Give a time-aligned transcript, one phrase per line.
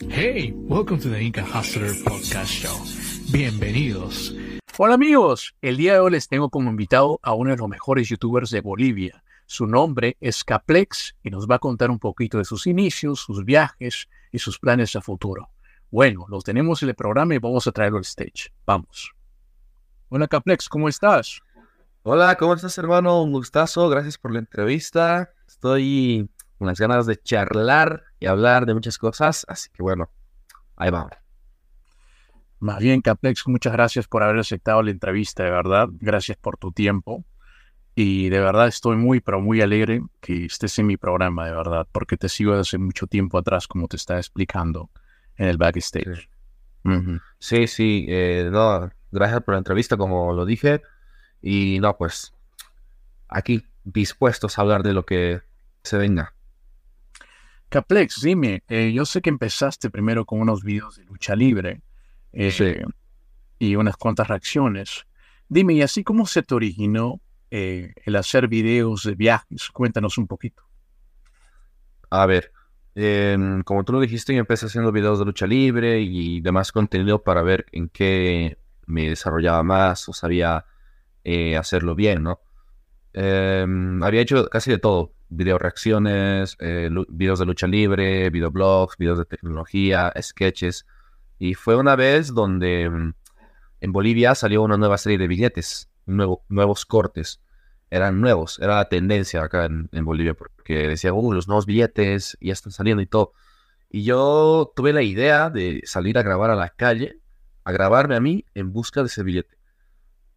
[0.00, 2.76] Hey, welcome to the Inca Hustler Podcast Show.
[3.32, 4.34] Bienvenidos.
[4.76, 8.06] Hola amigos, el día de hoy les tengo como invitado a uno de los mejores
[8.08, 9.24] youtubers de Bolivia.
[9.46, 13.42] Su nombre es Caplex y nos va a contar un poquito de sus inicios, sus
[13.44, 15.48] viajes y sus planes a futuro.
[15.90, 18.52] Bueno, los tenemos en el programa y vamos a traerlo al stage.
[18.66, 19.12] Vamos.
[20.10, 21.40] Hola Caplex, ¿cómo estás?
[22.02, 23.22] Hola, ¿cómo estás hermano?
[23.22, 25.30] Un gustazo, gracias por la entrevista.
[25.48, 26.28] Estoy
[26.58, 30.10] con las ganas de charlar y hablar de muchas cosas, así que bueno,
[30.76, 31.12] ahí vamos.
[32.58, 35.88] Más bien, Caplex, muchas gracias por haber aceptado la entrevista, de verdad.
[35.92, 37.24] Gracias por tu tiempo.
[37.94, 41.86] Y de verdad estoy muy, pero muy alegre que estés en mi programa, de verdad,
[41.92, 44.90] porque te sigo desde mucho tiempo atrás, como te estaba explicando
[45.36, 46.28] en el backstage.
[47.38, 50.82] Sí, sí, eh, no, gracias por la entrevista, como lo dije.
[51.40, 52.34] Y no, pues
[53.28, 55.40] aquí dispuestos a hablar de lo que
[55.82, 56.35] se venga.
[57.76, 61.82] Caplex, dime, eh, yo sé que empezaste primero con unos videos de lucha libre
[62.32, 62.82] eh,
[63.58, 65.06] y unas cuantas reacciones.
[65.46, 67.20] Dime, ¿y así cómo se te originó
[67.50, 69.68] eh, el hacer videos de viajes?
[69.68, 70.62] Cuéntanos un poquito.
[72.08, 72.50] A ver,
[72.94, 77.22] em, como tú lo dijiste, yo empecé haciendo videos de lucha libre y demás contenido
[77.22, 80.64] para ver en qué me desarrollaba más o sabía
[81.58, 82.40] hacerlo bien, ¿no?
[83.12, 89.18] Em, había hecho casi de todo, video reacciones, eh, videos de lucha libre, videoblogs, videos
[89.18, 90.86] de tecnología, sketches.
[91.38, 93.14] Y fue una vez donde mm,
[93.80, 97.40] en Bolivia salió una nueva serie de billetes, nuevos cortes.
[97.90, 102.52] Eran nuevos, era la tendencia acá en, Bolivia, porque decía, uh, los nuevos billetes ya
[102.52, 103.32] están saliendo y todo.
[103.88, 107.20] Y yo tuve la idea de salir a grabar a la calle,
[107.64, 109.56] a grabarme a mí en busca de ese billete.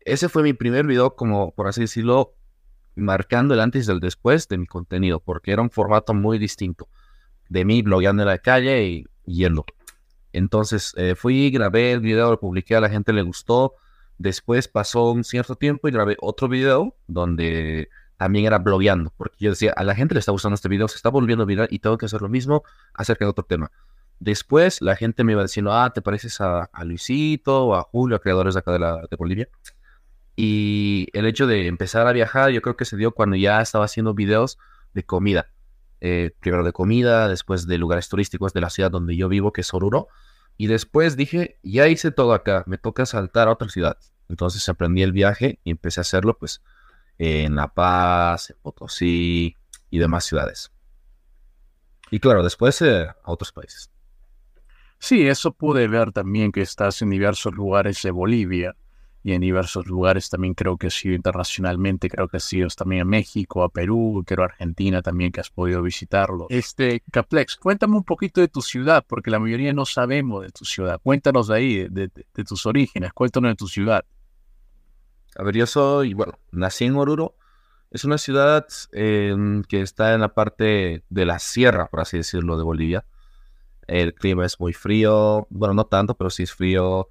[0.01, 2.35] Ese fue mi primer video, como por así decirlo,
[2.99, 6.87] marcando el antes y el después de mi contenido, porque era un formato muy distinto
[7.49, 9.65] de mí blogueando en la calle y yendo.
[10.31, 13.73] Entonces eh, fui, grabé el video, lo publiqué, a la gente le gustó.
[14.17, 19.51] Después pasó un cierto tiempo y grabé otro video donde también era blogueando, porque yo
[19.51, 21.97] decía, a la gente le está gustando este video, se está volviendo viral y tengo
[21.97, 23.71] que hacer lo mismo acerca de otro tema.
[24.19, 28.19] Después la gente me iba diciendo, ah, ¿te pareces a, Luisito o a Julio, a
[28.19, 29.47] creadores de acá de, la, de Bolivia?
[30.41, 33.83] Y el hecho de empezar a viajar, yo creo que se dio cuando ya estaba
[33.83, 34.57] haciendo videos
[34.93, 35.51] de comida.
[35.99, 39.59] Eh, primero de comida, después de lugares turísticos de la ciudad donde yo vivo, que
[39.59, 40.07] es Oruro.
[40.55, 43.97] Y después dije, ya hice todo acá, me toca saltar a otra ciudad.
[44.29, 46.61] Entonces aprendí el viaje y empecé a hacerlo pues
[47.17, 49.57] en La Paz, en Potosí
[49.89, 50.71] y demás ciudades.
[52.11, 53.91] Y claro, después eh, a otros países.
[54.99, 58.77] Sí, eso pude ver también que estás en diversos lugares de Bolivia
[59.23, 63.01] y en diversos lugares también creo que has sido internacionalmente, creo que has sido también
[63.01, 66.47] a México, a Perú, creo a Argentina también que has podido visitarlo.
[66.49, 70.63] Este, Caplex, cuéntame un poquito de tu ciudad, porque la mayoría no sabemos de tu
[70.63, 70.99] ciudad.
[71.03, 72.09] Cuéntanos de ahí, de,
[72.45, 74.05] tus orígenes, cuéntanos de tu ciudad.
[75.35, 77.35] A ver, yo soy, bueno, nací en Oruro.
[77.91, 82.57] Es una ciudad em, que está en la parte de la sierra, por así decirlo,
[82.57, 83.05] de Bolivia.
[83.87, 87.09] El clima es muy frío, bueno, no tanto, pero sí es frío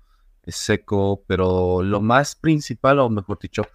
[0.48, 3.66] es seco, pero lo más principal, o mejor dicho,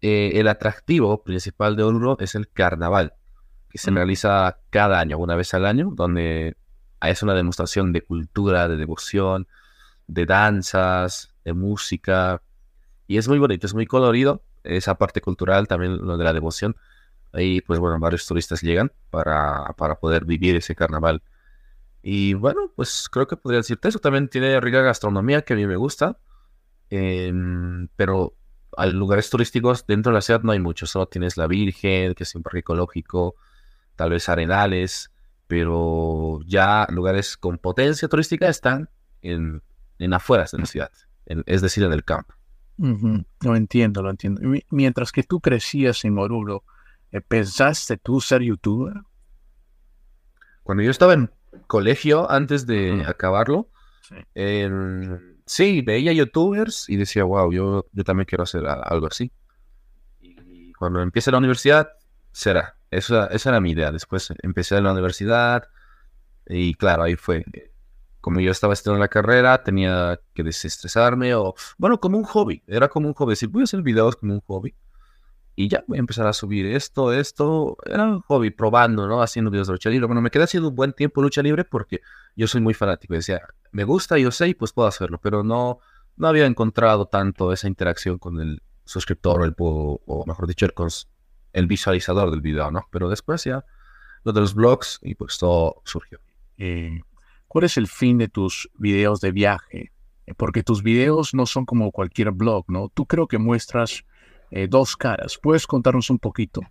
[0.00, 3.12] eh, el atractivo principal de Oruro es el carnaval,
[3.68, 3.94] que se mm.
[3.94, 6.56] realiza cada año, una vez al año, donde
[7.02, 9.48] es una demostración de cultura, de devoción,
[10.06, 12.40] de danzas, de música,
[13.06, 16.74] y es muy bonito, es muy colorido, esa parte cultural, también lo de la devoción.
[17.32, 21.22] Ahí, pues bueno, varios turistas llegan para, para poder vivir ese carnaval
[22.10, 23.98] y bueno, pues creo que podría decirte eso.
[23.98, 26.18] También tiene rica gastronomía que a mí me gusta.
[26.88, 28.34] Em, pero
[28.78, 30.86] hay lugares turísticos dentro de la ciudad no hay mucho.
[30.86, 33.34] Solo tienes la Virgen, que es un parque ecológico,
[33.94, 35.12] tal vez arenales.
[35.48, 38.88] Pero ya lugares con potencia turística están
[39.20, 39.62] en,
[39.98, 40.90] en afueras de la ciudad,
[41.26, 42.32] es decir, en el campo.
[42.78, 44.40] Lo entiendo, lo entiendo.
[44.70, 46.64] Mientras que tú crecías en Oruro,
[47.12, 48.94] eh, ¿pensaste tú ser youtuber?
[50.62, 51.30] Cuando yo estaba en
[51.66, 53.68] colegio antes de acabarlo.
[55.46, 55.82] Sí.
[55.82, 59.32] veía youtubers y decía, wow, yo, yo también quiero hacer algo así.
[60.20, 61.88] Y cuando empiece la universidad,
[62.32, 62.76] será.
[62.90, 63.92] Esa, esa era mi idea.
[63.92, 65.68] Después empecé en la universidad
[66.46, 67.44] y claro, ahí fue.
[68.20, 72.62] Como yo estaba estudiando la carrera, tenía que desestresarme o, bueno, como un hobby.
[72.66, 73.32] Era como un hobby.
[73.32, 74.74] Decir, voy a hacer videos como un hobby
[75.58, 77.76] y ya voy a empezar a subir esto, esto.
[77.84, 79.20] Era un hobby, probando, ¿no?
[79.22, 80.06] Haciendo videos de lucha libre.
[80.06, 82.00] Bueno, me quedé haciendo un buen tiempo lucha libre porque
[82.36, 83.14] yo soy muy fanático.
[83.14, 83.40] Decía,
[83.72, 85.18] me gusta, yo sé, y pues puedo hacerlo.
[85.20, 85.80] Pero no,
[86.16, 90.72] no había encontrado tanto esa interacción con el suscriptor o, el, o mejor dicho, el,
[91.52, 92.86] el visualizador del video, ¿no?
[92.92, 93.64] Pero después ya
[94.22, 96.20] lo de los blogs y pues todo surgió.
[96.56, 97.00] Eh,
[97.48, 99.90] ¿cuál es el fin de tus videos de viaje?
[100.36, 102.90] Porque tus videos no son como cualquier blog, ¿no?
[102.94, 104.04] Tú creo que muestras
[104.50, 105.38] eh, dos caras.
[105.40, 106.62] ¿Puedes contarnos un poquito?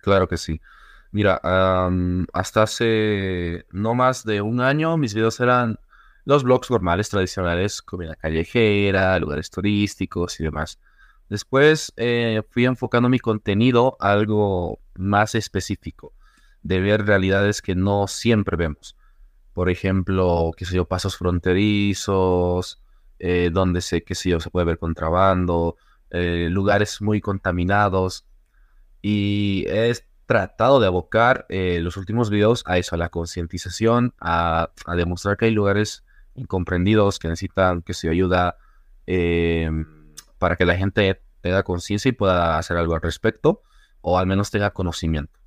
[0.00, 0.60] Claro que sí.
[1.10, 1.40] Mira,
[2.32, 5.78] hasta hace no más de un año mis videos eran
[6.24, 10.80] los blogs normales, tradicionales, comida callejera, lugares turísticos y demás.
[11.28, 16.12] Después eh, fui enfocando mi contenido a algo más específico,
[16.62, 18.96] de ver realidades que no siempre vemos.
[19.52, 22.82] Por ejemplo, qué sé yo, pasos fronterizos,
[23.18, 25.76] eh, donde sé, qué sé yo, se puede ver contrabando,
[26.14, 28.26] eh, lugares muy contaminados.
[29.02, 29.92] Y he
[30.26, 35.50] tratado de abocar los últimos videos a eso, a la concientización, a, demostrar que hay
[35.50, 38.56] lugares incomprendidos que necesitan, que se ayuda
[40.38, 43.62] para que la gente tenga conciencia y pueda hacer algo al respecto,
[44.00, 45.38] o al menos tenga conocimiento.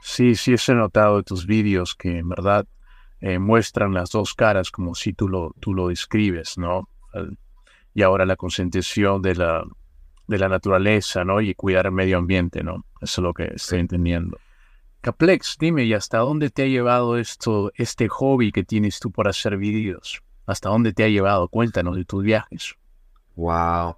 [0.00, 2.66] Sí, sí, he notado de tus vídeos que en verdad
[3.20, 6.88] eh, muestran las dos caras como si tú lo, tú lo describes, ¿no?
[7.98, 9.64] Y ahora la concientización de la,
[10.28, 11.40] de la naturaleza, ¿no?
[11.40, 12.84] Y cuidar el medio ambiente, ¿no?
[13.00, 14.38] Eso es lo que estoy entendiendo.
[15.00, 19.26] Caplex, dime, ¿y hasta dónde te ha llevado esto, este hobby que tienes tú por
[19.26, 20.22] hacer vídeos?
[20.46, 21.48] ¿Hasta dónde te ha llevado?
[21.48, 22.76] Cuéntanos de tus viajes.
[23.34, 23.96] Wow.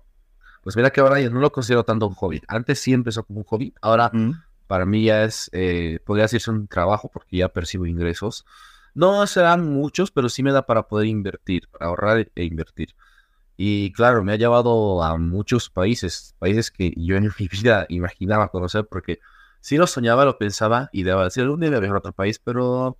[0.62, 2.40] Pues mira que ahora yo no lo considero tanto un hobby.
[2.48, 3.74] Antes sí empezó como un hobby.
[3.82, 4.10] Ahora
[4.66, 8.46] para mí ya es, eh, podría decirse un trabajo porque ya percibo ingresos.
[8.94, 12.94] No serán muchos, pero sí me da para poder invertir, ahorrar e invertir.
[13.62, 18.48] Y claro, me ha llevado a muchos países, países que yo en mi vida imaginaba
[18.48, 19.20] conocer porque
[19.60, 22.12] sí lo soñaba, lo pensaba y debo decir, algún día voy a viajar a otro
[22.14, 22.96] país, pero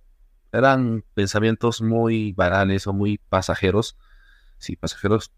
[0.51, 3.97] eran pensamientos muy banales o muy pasajeros.
[4.59, 5.31] Sí, pasajeros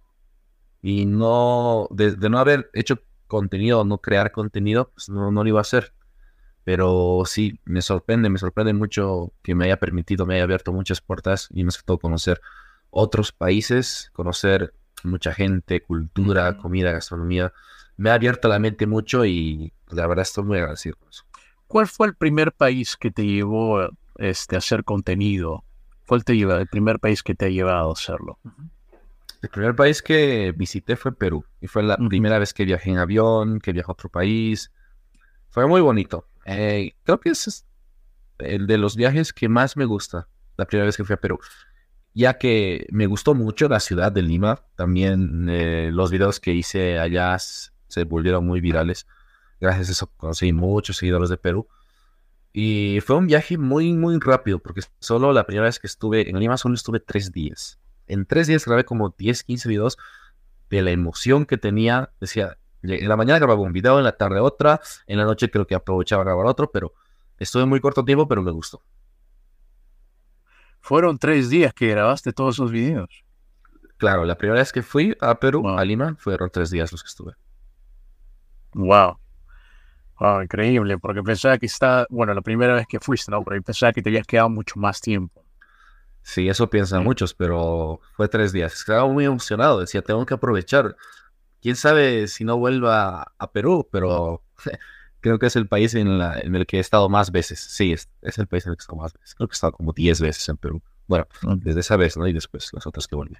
[0.82, 5.60] y no, de, no haber hecho contenido, no crear contenido, pues no, no lo iba
[5.60, 5.94] a hacer.
[6.66, 11.00] Pero sí, me sorprende, me sorprende mucho que me haya permitido, me haya abierto muchas
[11.00, 12.42] puertas y me ha todo conocer
[12.90, 14.74] otros países, conocer
[15.04, 17.54] mucha gente, cultura, comida, gastronomía.
[17.98, 21.24] Me ha abierto la mente mucho y la verdad estoy muy agradecido por eso.
[21.68, 25.64] ¿Cuál fue el primer país que te llevó este, a hacer contenido?
[26.08, 28.38] ¿Cuál te lleva, el primer país que te ha llevado a hacerlo?
[29.42, 31.46] El primer país que visité fue Perú.
[31.62, 34.72] Y fue la primera vez que viajé en avión, que viajé a otro país.
[35.50, 36.28] Fue muy bonito.
[36.46, 37.66] Eh, creo que es
[38.40, 40.28] el de los viajes que más me gusta.
[40.58, 41.40] La primera vez que fui a Perú.
[42.14, 44.62] Ya que me gustó mucho la ciudad de Lima.
[44.76, 49.08] También eh, los videos que hice allá se volvieron muy virales.
[49.60, 51.68] Gracias a eso conocí muchos seguidores de Perú.
[52.52, 56.40] Y fue un viaje muy, muy rápido, porque solo la primera vez que estuve en
[56.40, 59.98] Lima solo estuve tres días en tres días grabé como 10, 15 videos
[60.70, 62.12] de la emoción que tenía.
[62.20, 65.68] Decía, en la mañana grababa un video, en la tarde otra, en la noche creo
[65.68, 66.94] que aprovechaba grabar otro, pero
[67.40, 68.82] estuve muy corto tiempo, pero me gustó.
[70.84, 73.24] Fueron tres días que grabaste todos esos videos.
[73.96, 77.08] Claro, la primera vez que fui a Perú, a Lima, fueron tres días los que
[77.08, 77.34] estuve.
[78.74, 79.18] Wow.
[80.20, 83.42] Wow, increíble, porque pensaba que está, bueno, la primera vez que fuiste, ¿no?
[83.46, 85.46] Pero pensaba que te habías quedado mucho más tiempo.
[86.22, 88.74] Sí, eso piensan muchos, pero fue tres días.
[88.74, 90.98] Estaba muy emocionado, decía, tengo que aprovechar.
[91.62, 94.44] Quién sabe si no vuelva a Perú, pero
[95.24, 97.60] creo que es el país en, el que he estado más veces.
[97.60, 99.34] Sí, es, el país en el que he estado más veces.
[99.34, 100.84] Creo que he estado como diez veces en Perú.
[101.08, 101.28] Bueno,
[101.58, 102.28] desde esa vez, ¿no?
[102.28, 103.36] Y después las otras que volví.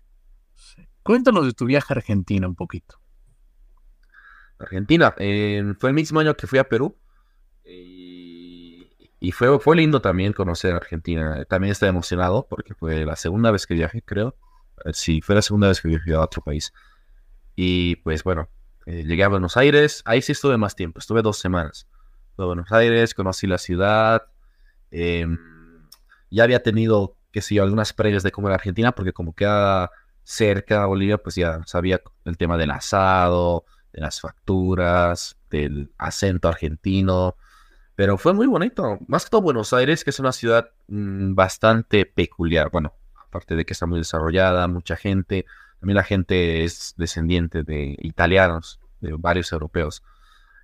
[1.04, 3.00] Cuéntanos de tu viaje a Argentina un poquito.
[4.58, 6.98] Argentina, fue el mismo año que fui a Perú.
[7.66, 11.46] Y fue, fue lindo también conocer Argentina.
[11.46, 14.36] También estaba emocionado porque fue la segunda vez que viajé, creo.
[14.86, 16.74] Eh, sí, fue la segunda vez que viajé a otro país.
[17.56, 18.50] Y pues bueno,
[18.86, 20.02] eh, llegué a Buenos Aires.
[20.06, 21.88] Ahí sí estuve más tiempo, estuve dos semanas.
[22.36, 24.24] Fui a Buenos Aires, conocí la ciudad.
[24.92, 25.38] Em,
[26.30, 29.92] ya había tenido, qué sé yo, algunas previas de cómo era Argentina, porque como queda
[30.24, 36.48] cerca a Bolivia, pues ya sabía el tema del asado, de las facturas, del acento
[36.48, 37.36] argentino.
[37.96, 38.98] Pero fue muy bonito.
[39.08, 42.72] Más que todo Buenos Aires, que es una ciudad mm, bastante peculiar.
[42.72, 42.94] Bueno,
[43.28, 45.46] aparte de que está muy desarrollada, mucha gente.
[45.84, 50.02] También la gente es descendiente de italianos, de varios europeos.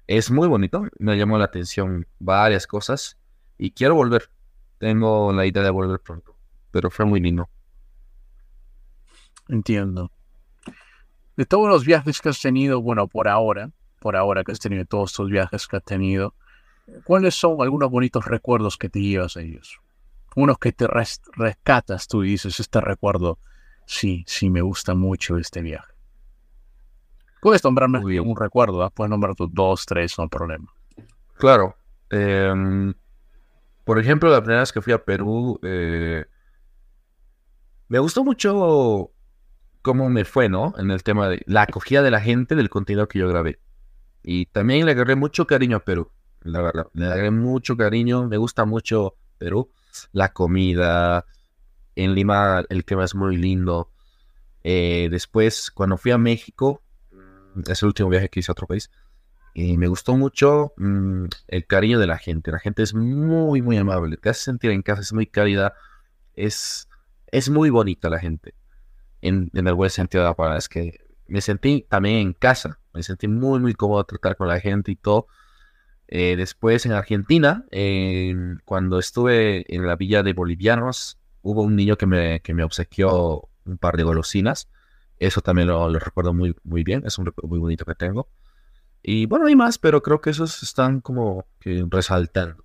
[0.08, 0.88] Es muy bonito.
[0.98, 3.18] Me llamó la atención varias cosas.
[3.58, 4.30] Y quiero volver.
[4.78, 6.38] Tengo la idea de volver pronto.
[6.72, 7.50] Pero fue muy lindo.
[9.50, 10.10] Entiendo.
[11.36, 14.86] De todos los viajes que has tenido, bueno, por ahora, por ahora que has tenido
[14.86, 16.34] todos estos viajes que has tenido,
[17.04, 19.82] ¿Cuáles son algunos bonitos recuerdos que te llevas a ellos?
[20.38, 23.38] Unos que te rescatas tú y dices, este recuerdo,
[23.90, 25.94] sí, sí, me gusta mucho este viaje.
[27.42, 28.92] Puedes nombrarme un recuerdo, ¿ah?
[28.92, 30.72] puedes nombrar tus dos, tres, no hay problema.
[31.36, 31.76] Claro.
[32.10, 32.94] Em,
[33.86, 36.26] por ejemplo, la primera vez que fui a Perú, eh,
[37.88, 39.12] me gustó mucho
[39.82, 40.76] cómo me fue, ¿no?
[40.78, 43.60] En el tema de la acogida de la gente del contenido que yo grabé.
[44.22, 46.88] Y también le agarré mucho cariño a Perú, la verdad.
[46.94, 49.72] Le agarré mucho cariño, me gusta mucho Perú,
[50.12, 51.26] la comida.
[52.04, 53.92] En Lima el clima es muy lindo.
[54.64, 58.68] Eh, después, cuando fui a México, mm, es el último viaje que hice a otro
[58.68, 58.90] país,
[59.54, 62.52] y me gustó mucho mm, el cariño de la gente.
[62.52, 65.74] La gente es muy, muy amable, te hace sentir en casa, es muy cálida,
[66.36, 66.88] es,
[67.32, 68.56] es muy bonita la gente,
[69.22, 70.58] en, el buen sentido de la palabra.
[70.58, 74.62] Es que me sentí también en casa, me sentí muy, muy cómodo tratar con la
[74.62, 75.28] gente y todo.
[76.08, 77.66] Eh, después en Argentina,
[78.66, 83.50] cuando estuve en la villa de bolivianos, hubo un niño que me, que me obsequió
[83.66, 84.70] un par de golosinas.
[85.18, 88.30] Eso también lo, recuerdo muy, muy bien, es un recuerdo muy bonito que tengo.
[89.02, 92.64] Y bueno, hay más, pero creo que esos están como que resaltando.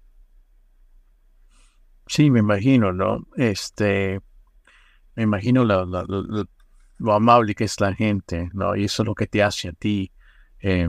[2.07, 3.27] Sí, me imagino, ¿no?
[3.37, 4.21] Este,
[5.17, 8.77] me imagino lo amable que es la gente, ¿no?
[8.77, 10.13] Y eso es lo que te hace a ti,
[10.61, 10.89] eh,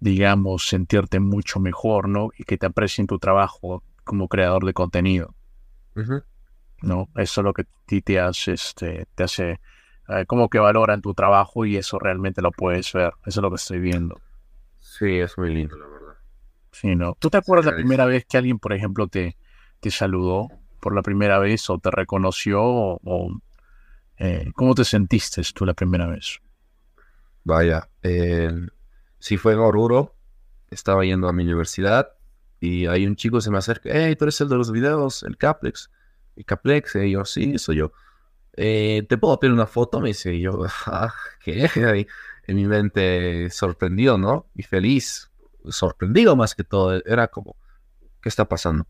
[0.00, 2.30] digamos, sentirte mucho mejor, ¿no?
[2.36, 5.34] Y que te aprecien tu trabajo como creador de contenido.
[6.82, 7.08] ¿No?
[7.16, 9.60] Eso es lo que a ti te hace, este, te hace,
[10.08, 13.14] eh, como que valoran tu trabajo y eso realmente lo puedes ver.
[13.24, 14.20] Eso es lo que estoy viendo.
[14.78, 16.14] Sí, es muy lindo, la verdad.
[16.72, 17.16] Sí, ¿no?
[17.18, 19.36] ¿Tú te acuerdas la primera vez que alguien, por ejemplo, te,
[19.80, 20.48] te saludó
[20.80, 23.40] por la primera vez o te reconoció o,
[24.18, 26.40] eh, ¿Cómo te sentiste tú la primera vez?
[27.44, 28.50] Vaya, eh,
[29.18, 30.14] sí fue en Oruro,
[30.70, 32.12] estaba yendo a mi universidad
[32.60, 35.36] y hay un chico se me acerca, hey, tú eres el de los videos, el
[35.36, 35.90] Caplex,
[36.36, 37.92] el Caplex, y yo, sí, soy yo.
[38.54, 40.00] Eh, ¿Te puedo pedir una foto?
[40.00, 41.68] Me dice, y yo, ah, ¿qué?
[42.46, 44.46] en mi mente sorprendido, ¿no?
[44.54, 45.30] Y feliz,
[45.68, 47.56] sorprendido más que todo, era como,
[48.22, 48.86] ¿qué está pasando?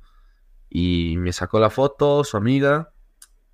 [0.68, 2.92] Y me sacó la foto, su amiga,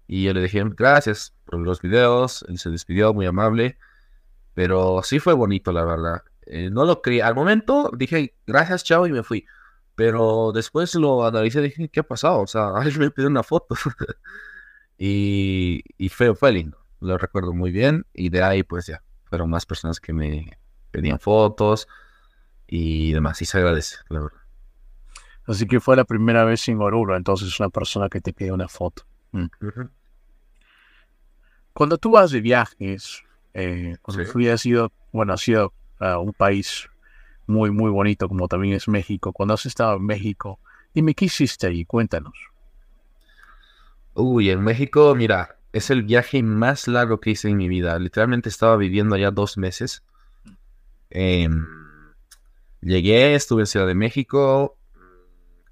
[0.07, 2.45] y yo le dije, gracias por los videos.
[2.47, 3.79] Él se despidió, muy amable.
[4.53, 6.23] Pero sí fue bonito, la verdad.
[6.45, 7.21] Eh, no lo creí.
[7.21, 9.47] Al momento dije, gracias, chao, y me fui.
[9.95, 12.41] Pero después lo analicé y dije, ¿qué ha pasado?
[12.41, 13.75] O sea, alguien me pidió una foto.
[14.99, 16.79] y, y fue, fue lindo.
[17.01, 18.07] Lo recuerdo muy bien.
[18.13, 20.59] Y de ahí, pues ya, fueron más personas que me
[20.91, 21.89] pedían fotos
[22.67, 23.41] y demás.
[23.43, 24.43] Y se agradece, la verdad.
[25.47, 28.69] Así que fue la primera vez en Oruro, entonces una persona que te pide una
[28.69, 29.05] foto.
[29.33, 29.47] Mm.
[31.73, 36.33] Cuando tú vas de viajes, eh, cuando tú has ido, bueno, has ido a un
[36.33, 36.89] país
[37.47, 40.59] muy, muy bonito como también es México, cuando has estado en México,
[40.95, 41.85] dime, ¿qué hiciste ahí?
[41.85, 42.35] Cuéntanos.
[44.15, 47.99] Uy, en México, mira, es el viaje más largo que hice en mi vida.
[47.99, 50.03] Literalmente estaba viviendo allá dos meses.
[51.09, 51.67] Em,
[52.81, 54.77] llegué, estuve en Ciudad de México,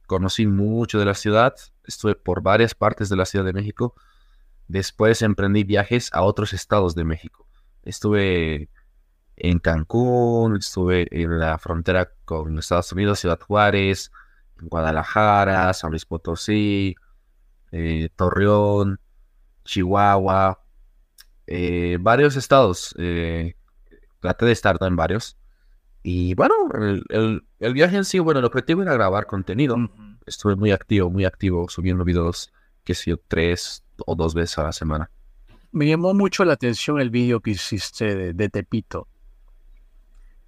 [0.07, 3.95] conocí mucho de la ciudad, estuve por varias partes de la Ciudad de México.
[4.69, 7.47] Después emprendí viajes a otros estados de México.
[7.83, 8.69] Estuve
[9.43, 14.13] en Cancún, estuve en la frontera con Estados Unidos, Ciudad Juárez,
[14.61, 16.95] Guadalajara, San Luis Potosí,
[17.73, 19.01] eh, Torreón,
[19.65, 20.61] Chihuahua,
[21.47, 22.95] eh, varios estados.
[22.99, 23.55] Eh,
[24.21, 25.37] traté de estar en varios.
[26.03, 26.55] Y bueno,
[27.09, 27.43] el,
[27.75, 29.77] viaje en sí, bueno, el objetivo era grabar contenido.
[30.27, 32.53] Estuve muy activo, muy activo, subiendo videos,
[32.85, 35.11] que sé yo, tres o dos veces a la semana.
[35.73, 39.09] Me llamó mucho la atención el video que hiciste de, Tepito.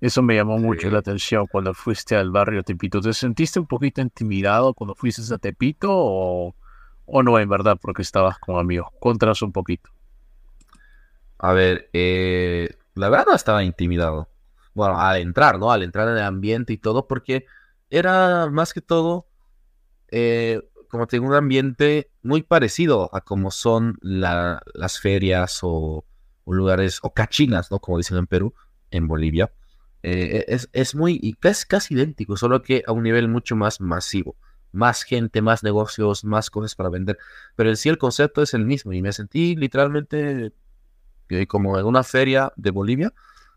[0.02, 3.00] Eso me llamó mucho la atención cuando fuiste al barrio Tepito.
[3.00, 6.56] ¿Te sentiste un poquito intimidado cuando fuiste a Tepito o,
[7.06, 8.88] o no en verdad porque estabas con amigos?
[8.98, 9.90] Contras un poquito.
[11.38, 14.28] A ver, eh, la verdad no estaba intimidado
[14.74, 15.70] bueno, al entrar, ¿no?
[15.70, 17.46] Al entrar en el ambiente y todo, porque
[17.88, 19.28] era más que todo,
[20.10, 26.04] eh, como tengo un ambiente muy parecido a como son las ferias o,
[26.44, 27.78] lugares, o cachinas, ¿no?
[27.78, 28.52] Como dicen en Perú,
[28.90, 29.52] en Bolivia.
[30.02, 34.36] Eh, es, es, muy, es casi idéntico, solo que a un nivel mucho más masivo.
[34.72, 37.18] Más gente, más negocios, más cosas para vender.
[37.56, 40.52] Pero en sí el concepto es el mismo y me sentí literalmente
[41.28, 43.12] eh, como en una feria de Bolivia,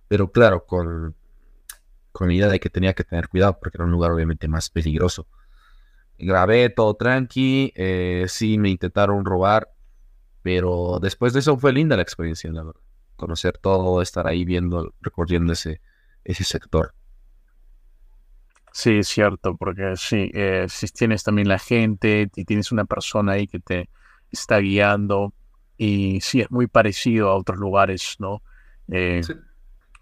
[0.07, 1.15] pero claro, con,
[2.11, 4.69] con la idea de que tenía que tener cuidado porque era un lugar obviamente más
[4.69, 5.27] peligroso.
[6.17, 9.69] Grabé todo tranqui, eh, sí me intentaron robar,
[10.41, 12.81] pero después de eso fue linda la experiencia, la verdad.
[13.17, 15.81] Conocer todo, estar ahí viendo, recorriendo ese,
[16.25, 16.94] ese sector.
[18.74, 23.34] Sí, es cierto, porque sí, eh, si tienes también la gente y tienes una persona
[23.34, 23.89] ahí que te
[24.32, 25.34] está guiando
[25.77, 28.44] y sí, es muy parecido a otros lugares, ¿no?
[28.89, 29.34] Eh, sí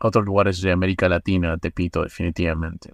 [0.03, 2.93] otros lugares de América Latina, Tepito, definitivamente.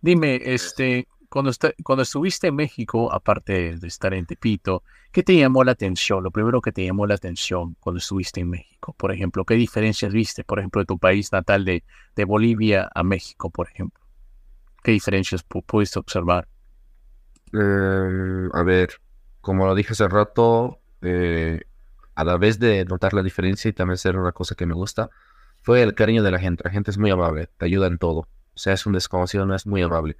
[0.00, 5.72] Dime, este, cuando, estuviste en México, aparte de estar en Tepito, ¿qué te llamó la
[5.72, 6.22] atención?
[6.22, 10.12] Lo primero que te llamó la atención cuando estuviste en México, por ejemplo, ¿qué diferencias
[10.12, 11.82] viste, por ejemplo, de tu país natal de,
[12.14, 14.00] de Bolivia a México, por ejemplo?
[14.84, 16.46] ¿Qué diferencias pudiste observar?
[17.52, 18.90] Eh, a ver,
[19.40, 21.62] como lo dije hace rato, eh,
[22.14, 25.10] a la vez de notar la diferencia y también ser una cosa que me gusta,
[25.62, 26.62] fue el cariño de la gente.
[26.64, 28.20] La gente es muy amable, te ayuda en todo.
[28.20, 30.16] O sea, es un desconocido, no es muy amable.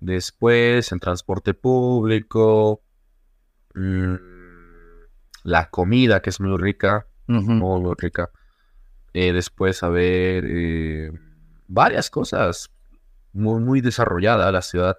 [0.00, 2.82] Después, en transporte público,
[3.74, 4.14] mm,
[5.44, 8.30] la comida, que es muy rica, muy, rica.
[9.12, 11.12] Eh, después, a ver, eh,
[11.66, 12.70] varias cosas,
[13.32, 14.98] muy, muy desarrollada la ciudad.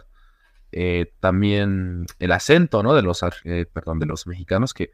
[0.71, 2.93] Eh, también el acento, ¿no?
[2.93, 3.21] De los,
[3.73, 4.91] perdón, de los mexicanos, que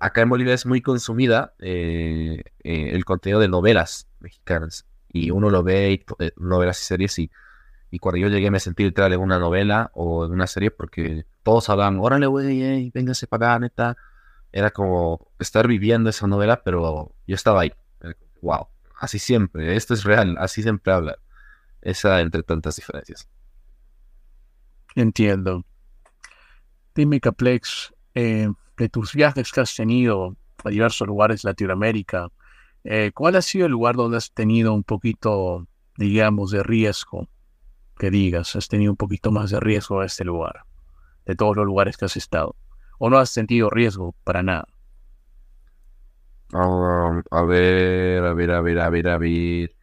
[0.00, 4.86] acá en Bolivia es muy consumida el contenido de novelas mexicanas.
[5.08, 6.04] Y uno lo ve, y,
[6.36, 7.30] novelas y series, y
[7.94, 11.26] y cuando yo llegué me sentí literal en una novela o en una serie porque
[11.44, 13.96] todos hablaban, órale, güey, véngase para acá, neta.
[14.50, 17.72] Era como estar viviendo esa novela, pero yo estaba ahí.
[18.42, 18.66] Wow,
[18.98, 21.18] así siempre, esto es real, así siempre habla.
[21.82, 23.28] Esa entre tantas diferencias.
[24.96, 25.64] Entiendo.
[26.96, 32.26] Dime, Caplex, eh, de tus viajes que has tenido a diversos lugares de Latinoamérica,
[32.82, 37.28] eh, ¿cuál ha sido el lugar donde has tenido un poquito, digamos, de riesgo?
[37.98, 40.64] Que digas, has tenido un poquito más de riesgo a este lugar,
[41.26, 42.56] de todos los lugares que has estado?
[42.98, 44.68] ¿O no has sentido riesgo para nada?
[46.52, 49.74] Ah, a ver, a ver, a ver, a ver, a ver.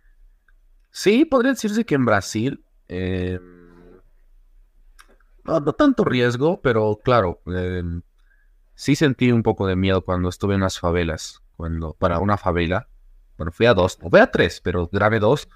[0.92, 3.40] Sí, podría decirse que en Brasil eh,
[5.44, 7.84] no, tanto riesgo, pero claro, eh,
[8.76, 12.88] sí sentí un poco de miedo cuando estuve en las favelas, cuando para una favela,
[13.38, 15.50] bueno, fui a dos, o fui a tres, pero grabé dos,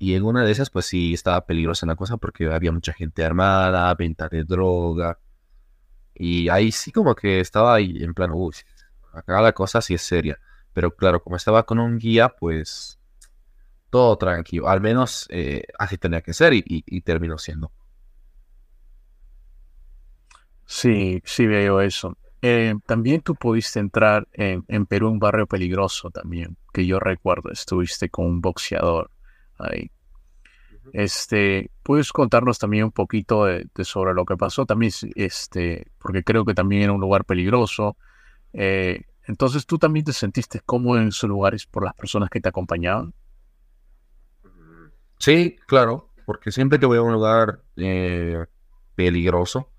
[0.00, 3.22] y en una de esas, pues sí, estaba peligrosa la cosa porque había mucha gente
[3.22, 5.18] armada, venta de droga.
[6.14, 8.54] Y ahí sí como que estaba ahí en plan, uy,
[9.12, 10.40] acá la cosa sí es seria.
[10.72, 12.98] Pero claro, como estaba con un guía, pues
[13.90, 14.68] todo tranquilo.
[14.68, 17.70] Al menos eh, así tenía que ser y, terminó siendo.
[20.64, 22.16] Sí, sí veo eso.
[22.40, 27.50] Eh, también tú pudiste entrar en, en Perú, un barrio peligroso también, que yo recuerdo,
[27.50, 29.10] estuviste con un boxeador
[29.62, 29.90] ahí.
[30.92, 34.66] Este, ¿puedes contarnos también un poquito de, sobre lo que pasó?
[34.66, 37.96] También, este, porque creo que también era un lugar peligroso.
[38.52, 42.48] Eh, entonces, ¿tú también te sentiste cómodo en esos lugares por las personas que te
[42.48, 43.14] acompañaban?
[45.18, 48.46] Sí, claro, porque siempre que voy a un lugar eh,
[48.94, 49.70] peligroso,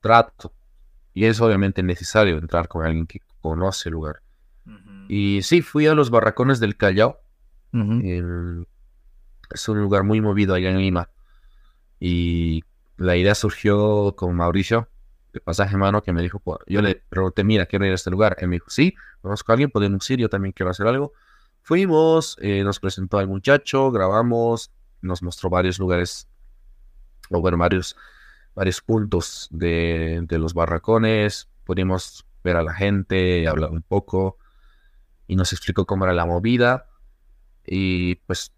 [0.00, 0.52] trato.
[1.14, 4.22] Y es obviamente necesario entrar con alguien que conoce el lugar.
[5.08, 7.18] Y sí, fui a los barracones del Callao.
[9.52, 11.10] Es un lugar muy movido allá en Lima.
[12.00, 12.64] Y
[12.96, 14.88] la idea surgió con Mauricio,
[15.32, 18.36] de pasaje mano, que me dijo, yo le pregunté, mira, quiero ir a este lugar.
[18.38, 21.12] Él me dijo, sí, conozco a alguien, podemos ir, yo también quiero hacer algo.
[21.62, 26.28] Fuimos, eh, nos presentó al muchacho, grabamos, nos mostró varios lugares,
[27.30, 27.96] o bueno, varios,
[28.54, 31.48] varios puntos de, de los barracones.
[31.64, 34.38] Pudimos ver a la gente, hablar un poco,
[35.28, 36.88] y nos explicó cómo era la movida.
[37.64, 38.52] Y pues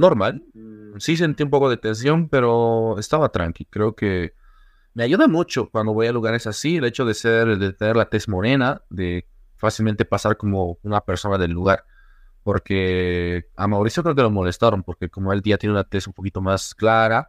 [0.00, 0.42] normal.
[0.54, 3.66] Mm, sí sentí un poco de tensión, pero estaba tranqui.
[3.66, 4.34] Creo que
[4.94, 8.08] me ayuda mucho cuando voy a lugares así, el hecho de ser, de tener la
[8.08, 11.84] tez morena, de fácilmente pasar como una persona del lugar.
[12.42, 16.14] Porque a Mauricio creo que lo molestaron, porque como él ya tiene una tez un
[16.14, 17.28] poquito más clara,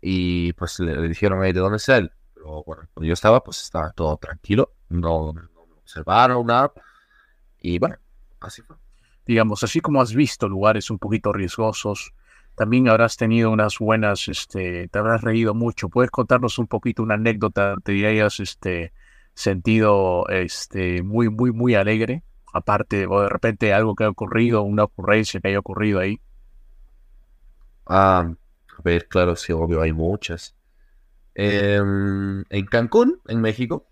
[0.00, 2.10] y pues le, dijeron, ¿de dónde es él?
[2.34, 6.72] Pero bueno, cuando yo estaba, pues estaba todo tranquilo, no, no me observaron nada,
[7.60, 7.96] y bueno,
[8.40, 8.76] así fue
[9.26, 12.12] digamos, así como has visto lugares un poquito riesgosos,
[12.54, 15.88] también habrás tenido unas buenas, este, te habrás reído mucho.
[15.88, 17.74] ¿Puedes contarnos un poquito una anécdota?
[17.82, 18.92] ¿Te hayas este,
[19.34, 22.22] sentido este, muy, muy, muy alegre?
[22.52, 26.20] Aparte, o de repente algo que ha ocurrido, una ocurrencia que haya ocurrido ahí.
[27.86, 28.30] Ah,
[28.78, 30.54] a ver, claro, sí, obvio, hay muchas.
[31.34, 33.86] Em, en Cancún, en México,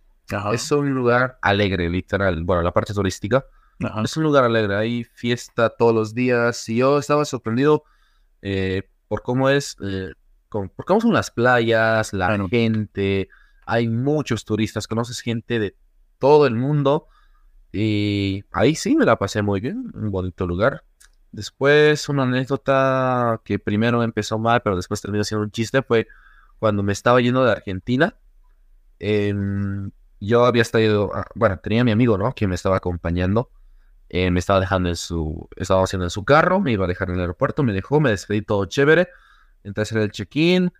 [0.52, 2.42] es un lugar alegre, literal.
[2.44, 3.46] Bueno, la parte turística
[4.04, 7.84] es un lugar alegre, hay fiesta todos los días y yo estaba sorprendido
[8.42, 10.12] eh, por cómo es, eh,
[10.48, 13.28] por cómo son las playas, la gente,
[13.66, 15.76] hay muchos turistas, conoces gente de
[16.18, 17.06] todo el mundo
[17.72, 20.84] y ahí sí me la pasé muy bien, un bonito lugar.
[21.30, 26.08] Después una anécdota que primero empezó mal, pero después terminó siendo un chiste fue
[26.58, 28.16] cuando me estaba yendo de Argentina.
[30.20, 32.34] yo había estado, ah, bueno, tenía a mi amigo, ¿no?
[32.34, 33.50] Que me estaba acompañando.
[34.10, 37.10] Eh, me estaba dejando en su, estaba haciendo en su carro, me iba a dejar
[37.10, 39.08] en el aeropuerto, me dejó, me despedí todo chévere,
[39.64, 40.72] entré a hacer el check-in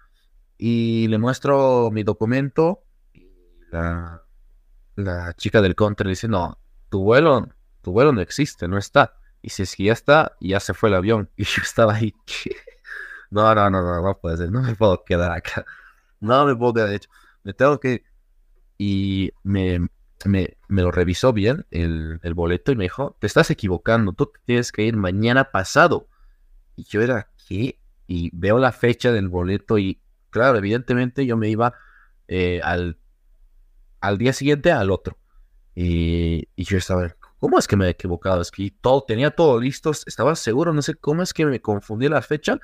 [0.56, 2.84] y le muestro mi documento.
[3.70, 4.22] La,
[4.96, 7.48] la chica del counter le dice, no, tu vuelo,
[7.82, 9.14] tu vuelo no existe, no está.
[9.42, 11.30] Y si es que ya está, ya se fue el avión.
[11.36, 12.14] Y yo estaba ahí.
[13.30, 15.64] No, no, no, no, no puede ser, no me puedo quedar acá.
[16.20, 17.10] No me puedo quedar, de hecho,
[17.44, 18.04] me tengo que...
[18.78, 19.88] Y me,
[20.24, 24.72] me, me lo revisó bien el, boleto y me dijo, te estás equivocando, tú tienes
[24.72, 26.08] que ir mañana pasado.
[26.76, 27.78] Y yo era, ¿qué?
[28.06, 30.00] Y veo la fecha del boleto y,
[30.30, 31.74] claro, evidentemente yo me iba
[32.26, 32.98] eh, al,
[34.00, 35.18] al día siguiente al otro.
[35.74, 38.40] Y, yo estaba, ¿cómo es que me he equivocado?
[38.40, 42.08] Es que todo, tenía todo listo, estaba seguro, no sé cómo es que me confundí
[42.08, 42.58] la fecha.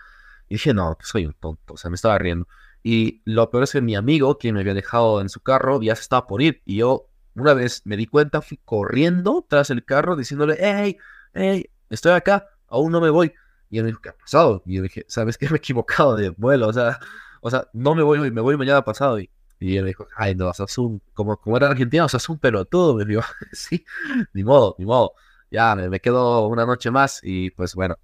[0.49, 2.49] Y dije, no, soy un tonto, o sea, me estaba riendo.
[2.83, 5.95] Y lo peor es que mi amigo, quien me había dejado en su carro, ya
[5.95, 6.61] se estaba por ir.
[6.67, 10.99] Y yo, una vez me di cuenta, fui corriendo tras el carro diciéndole, hey,
[11.33, 13.33] hey, estoy acá, aún no me voy.
[13.71, 14.63] Y él me dijo, ¿qué ha pasado?
[14.67, 15.47] Y yo dije, ¿sabes qué?
[15.51, 17.01] Me he equivocado de vuelo, o sea,
[17.41, 19.19] o sea, no me voy hoy, me voy mañana pasado.
[19.19, 22.19] Y, y él me dijo, ay, no, o un, como, como era argentino, o sea,
[22.19, 22.95] es un pelotudo.
[22.95, 23.85] Me dijo, sí,
[24.33, 25.15] ni modo, ni modo.
[25.51, 27.99] Ya, me, me, quedo una noche más y pues bueno,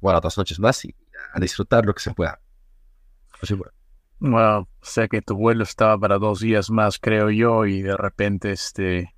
[0.00, 0.94] bueno, otras noches más y
[1.34, 2.40] a disfrutar lo que se pueda.
[3.40, 3.81] Así bueno.
[4.24, 8.52] Bueno, sé que tu vuelo estaba para dos días más, creo yo, y de repente
[8.52, 9.12] este,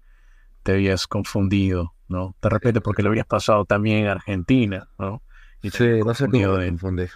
[0.63, 2.35] te habías confundido, ¿no?
[2.41, 5.21] De repente porque lo habías pasado también en Argentina, ¿no?
[5.61, 7.11] Y sí, no sé cómo de, confundir.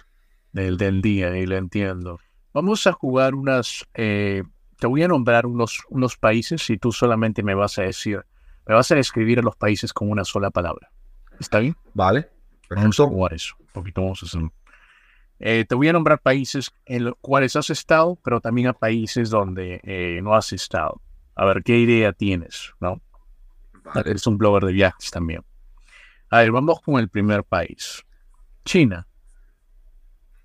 [0.51, 2.19] Del, del día, y lo entiendo.
[2.53, 3.87] Vamos a jugar unas...
[3.95, 4.43] Eh,
[4.77, 8.23] te voy a nombrar unos, unos países y tú solamente me vas a decir,
[8.67, 10.91] me vas a describir a los países con una sola palabra.
[11.39, 11.75] ¿Está bien?
[11.95, 12.29] Vale.
[12.69, 13.55] Vamos a jugar eso.
[13.59, 14.41] Un poquito vamos a hacer.
[15.39, 19.29] Eh, te voy a nombrar países en los cuales has estado, pero también a países
[19.29, 21.01] donde eh, no has estado.
[21.35, 23.01] A ver qué idea tienes, ¿no?
[23.85, 24.09] Vale.
[24.09, 25.43] Eres un blogger de viajes también.
[26.29, 28.03] A ver, vamos con el primer país.
[28.65, 29.07] China.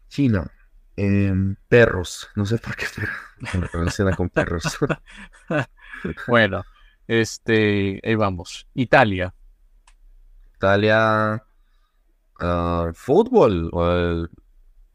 [0.08, 0.50] China.
[0.96, 1.34] Eh,
[1.68, 2.28] perros.
[2.36, 4.78] No sé por qué, pero me relaciona con perros.
[6.28, 6.62] bueno,
[7.08, 8.68] este, ahí vamos.
[8.74, 9.34] Italia.
[10.54, 11.44] Italia.
[12.40, 13.70] Uh, fútbol.
[13.72, 14.30] O el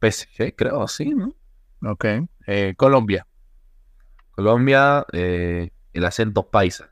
[0.00, 1.34] PSG, creo, sí, ¿no?
[1.82, 2.04] Ok.
[2.46, 3.26] Eh, Colombia.
[4.32, 6.90] Colombia, eh, el acento paisa.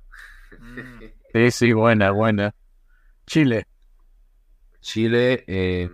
[1.33, 2.55] Sí, sí, buena, buena.
[3.27, 3.67] Chile.
[4.81, 5.91] Chile, eh,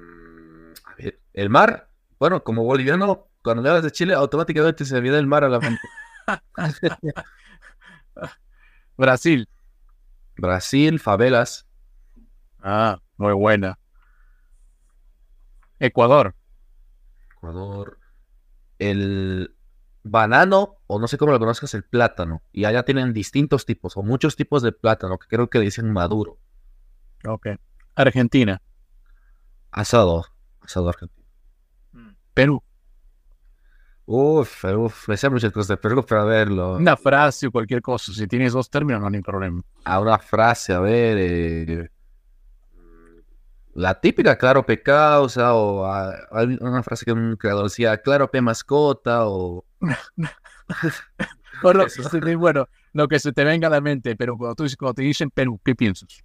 [0.85, 1.89] a ver, el mar.
[2.19, 5.61] Bueno, como boliviano, cuando le hablas de Chile, automáticamente se viene el mar a la
[5.61, 5.83] mente.
[8.97, 9.49] Brasil.
[10.37, 11.67] Brasil, favelas.
[12.61, 13.79] Ah, muy buena.
[15.79, 16.35] Ecuador.
[17.51, 17.99] Ecuador.
[18.79, 19.55] El
[20.03, 22.43] banano, o no sé cómo lo conozcas, el plátano.
[22.53, 26.39] Y allá tienen distintos tipos, o muchos tipos de plátano, que creo que dicen maduro.
[27.27, 27.49] Ok.
[27.95, 28.61] Argentina.
[29.71, 30.25] Asado.
[30.61, 31.27] Asado argentino.
[32.35, 32.63] Perú.
[34.07, 36.77] Uf, uf, me sé muchas cosas de Perú, pero a verlo.
[36.77, 38.13] Una frase o cualquier cosa.
[38.13, 39.63] Si tienes dos términos, no hay problema.
[39.85, 41.17] A una frase, a ver.
[41.19, 41.91] Eh,
[43.75, 48.31] la típica claro P causa o a, a una frase que un creador decía claro
[48.31, 49.65] P mascota o...
[51.63, 51.85] bueno,
[52.39, 55.31] bueno, lo que se te venga a la mente, pero cuando, tú, cuando te dicen
[55.31, 56.25] Perú, ¿qué piensas?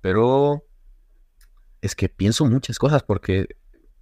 [0.00, 0.64] Pero
[1.80, 3.56] es que pienso muchas cosas porque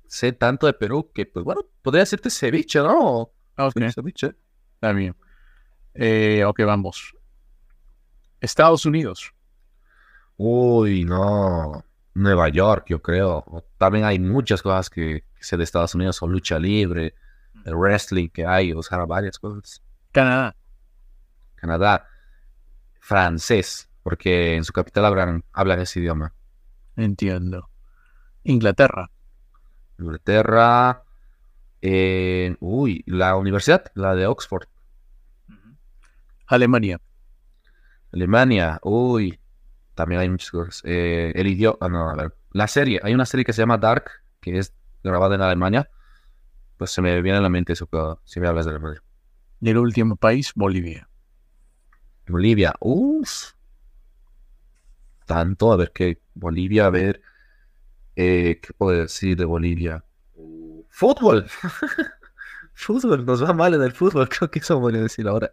[0.06, 3.30] sé tanto de Perú que, pues bueno, podría decirte ceviche, ¿no?
[3.56, 3.92] Okay.
[3.92, 4.34] Ceviche.
[4.74, 5.14] Está bien.
[5.94, 7.14] Eh, ok, vamos.
[8.40, 9.32] Estados Unidos.
[10.36, 11.84] Uy, no.
[12.14, 13.64] Nueva York, yo creo.
[13.78, 17.14] También hay muchas cosas que, que sé de Estados Unidos, o lucha libre,
[17.64, 19.82] el wrestling que hay, o sea, varias cosas.
[20.12, 20.54] Canadá.
[21.56, 22.06] Canadá.
[23.00, 26.32] Francés, porque en su capital hablan, hablan ese idioma.
[26.96, 27.68] Entiendo.
[28.44, 29.10] Inglaterra.
[29.98, 31.02] Inglaterra.
[31.82, 34.68] Eh, uy, la universidad, la de Oxford.
[36.46, 37.00] Alemania.
[38.12, 39.40] Alemania, uy,
[39.94, 40.82] también hay muchas cosas.
[40.84, 43.78] Eh, el idioma, ah, no, a ver, la serie, hay una serie que se llama
[43.78, 45.88] Dark, que es grabada en Alemania.
[46.76, 47.88] Pues se me viene a la mente eso
[48.24, 49.02] si me hablas de Alemania.
[49.60, 51.08] Y el último país, Bolivia.
[52.28, 53.52] Bolivia, uff.
[55.26, 56.20] Tanto, a ver qué.
[56.34, 57.22] Bolivia, a ver.
[58.16, 60.04] Eh, ¿Qué puedo decir de Bolivia?
[60.90, 61.46] Fútbol.
[62.74, 65.50] fútbol, nos va mal en el fútbol, creo que eso voy a decir ahora.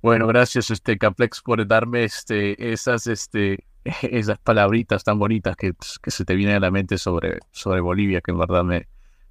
[0.00, 3.66] Bueno, gracias, este Caplex, por darme este, esas, este,
[4.02, 8.20] esas palabritas tan bonitas que, que, se te vienen a la mente sobre, sobre Bolivia,
[8.20, 8.86] que en verdad me,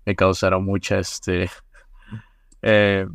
[0.06, 1.50] me causaron mucha, este,
[2.62, 3.08] eh,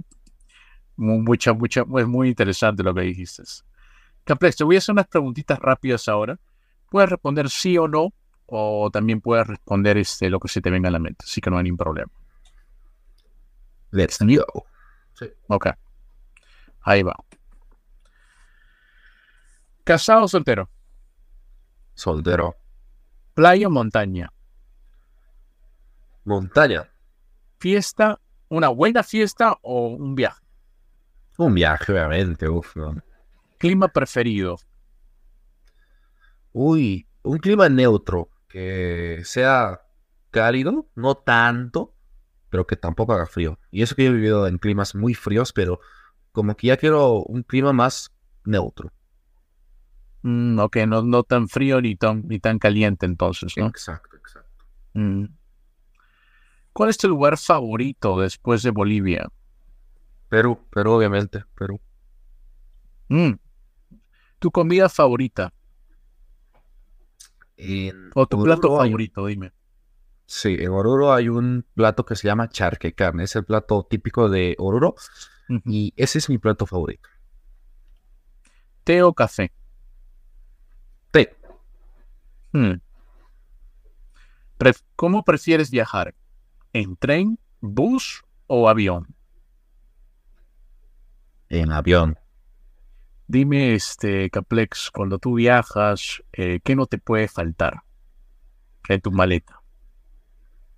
[0.96, 3.42] mucha, mucha, es muy interesante lo que dijiste.
[4.24, 6.38] Caplex, te voy a hacer unas preguntitas rápidas ahora.
[6.88, 8.14] Puedes responder sí o no,
[8.46, 11.50] o también puedes responder este, lo que se te venga a la mente, así que
[11.50, 12.10] no hay ningún problema.
[13.90, 14.64] Let's go.
[15.12, 15.26] Sí.
[15.48, 15.66] Ok.
[16.80, 17.14] Ahí va.
[19.84, 20.70] ¿Casado o soltero?
[21.94, 22.56] Soltero.
[23.34, 24.32] ¿Playa o montaña?
[26.24, 26.88] Montaña.
[27.58, 28.20] ¿Fiesta?
[28.48, 30.42] ¿Una buena fiesta o un viaje?
[31.38, 32.48] Un viaje, obviamente.
[32.48, 32.76] Uf,
[33.58, 34.56] ¿Clima preferido?
[36.52, 38.28] Uy, un clima neutro.
[38.48, 39.80] Que sea
[40.30, 41.94] cálido, no tanto,
[42.50, 43.58] pero que tampoco haga frío.
[43.70, 45.80] Y eso que yo he vivido en climas muy fríos, pero
[46.32, 48.12] como que ya quiero un clima más
[48.44, 48.92] neutro.
[50.22, 53.66] Mm, ok, no, no tan frío ni tan, ni tan caliente entonces, ¿no?
[53.66, 54.64] Exacto, exacto.
[54.94, 55.24] Mm.
[56.72, 59.28] ¿Cuál es tu lugar favorito después de Bolivia?
[60.28, 61.80] Perú, Perú, obviamente, Perú.
[63.08, 63.32] Mm.
[64.38, 65.52] ¿Tu comida favorita?
[68.14, 69.52] o tu plato favorito, dime.
[70.26, 73.20] Sí, en Oruro hay un plato que se llama charquecán.
[73.20, 74.94] Es el plato típico de Oruro.
[75.66, 77.08] Y ese es mi plato favorito.
[78.84, 79.52] ¿Té o café?
[82.52, 82.74] Hmm.
[84.96, 86.14] ¿Cómo prefieres viajar?
[86.72, 89.08] ¿En tren, bus o avión?
[91.48, 92.18] En avión.
[93.26, 97.82] Dime, este, Caplex, cuando tú viajas, eh, ¿qué no te puede faltar
[98.88, 99.60] en tu maleta?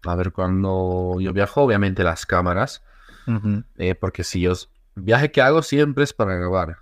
[0.06, 2.82] A ver, cuando yo viajo, obviamente las cámaras.
[3.76, 4.52] Eh, porque si yo
[4.94, 6.76] viaje que hago siempre es para grabar.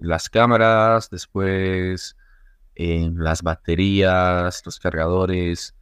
[0.00, 2.16] Las cámaras, después
[2.80, 5.74] eh, las baterías, los cargadores.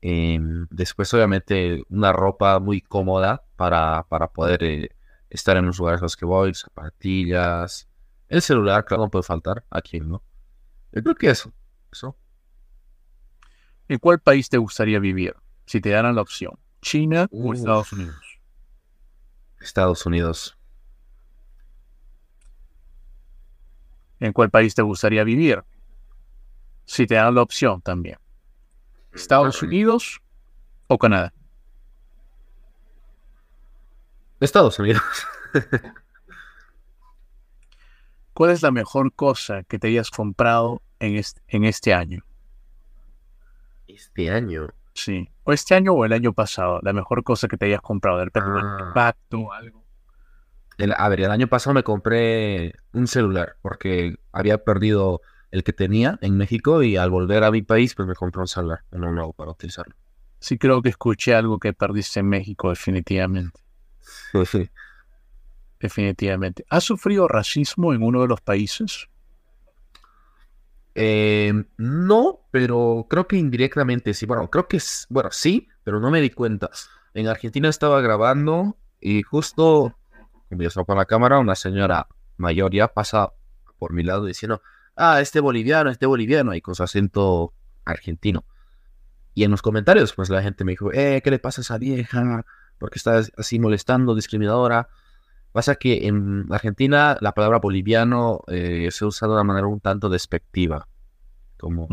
[0.00, 4.96] Em, después, obviamente, una ropa muy cómoda para, para poder eh,
[5.28, 7.86] estar en los lugares a los que voy, zapatillas.
[8.28, 9.62] El celular, claro, no puede faltar.
[9.70, 10.22] Aquí, ¿no?
[10.92, 11.52] Yo creo que eso.
[11.92, 12.16] Eso.
[13.88, 15.36] ¿En cuál país te gustaría vivir?
[15.66, 16.58] Si te dieran la opción.
[16.80, 18.40] ¿China o Estados Unidos?
[19.60, 20.56] Estados Unidos.
[24.18, 25.62] ¿En cuál país te gustaría vivir?
[26.92, 28.18] Si te dan la opción también.
[29.14, 30.20] ¿Estados Unidos
[30.88, 31.32] o Canadá?
[34.40, 35.02] Estados Unidos.
[38.34, 42.26] ¿Cuál es la mejor cosa que te hayas comprado en en este año?
[43.86, 44.68] Este año.
[44.92, 45.30] Sí.
[45.44, 48.30] O este año o el año pasado, la mejor cosa que te hayas comprado, del
[48.34, 49.14] ah.
[49.30, 49.82] o algo.
[50.94, 55.22] a ver, el año pasado me compré un celular porque había perdido
[55.52, 58.48] el que tenía en México y al volver a mi país pues me compré un
[58.48, 59.94] celular, uno nuevo para utilizarlo.
[60.40, 63.60] Sí, creo que escuché algo que perdiste en México, definitivamente.
[64.32, 64.70] Sí, sí.
[65.78, 66.64] Definitivamente.
[66.68, 69.08] ¿Has sufrido racismo en uno de los países?
[70.94, 74.26] Eh, no, pero creo que indirectamente sí.
[74.26, 76.70] Bueno, creo que es, bueno, sí, pero no me di cuenta.
[77.14, 79.96] En Argentina estaba grabando y justo,
[80.48, 83.32] cuando yo estaba con la cámara, una señora mayor ya pasa
[83.78, 84.62] por mi lado diciendo,
[84.96, 87.52] ah, este boliviano, este boliviano, y con su acento
[87.84, 88.44] argentino.
[89.34, 91.78] Y en los comentarios, pues la gente me dijo, eh, ¿qué le pasa a esa
[91.78, 92.44] vieja?
[92.78, 94.88] Porque está así molestando, discriminadora.
[95.52, 100.08] Pasa que en Argentina la palabra boliviano eh, se usa de una manera un tanto
[100.08, 100.88] despectiva.
[101.58, 101.86] Como,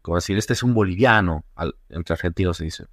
[0.00, 1.44] como decir, este es un boliviano,
[1.90, 2.86] entre argentinos se dice.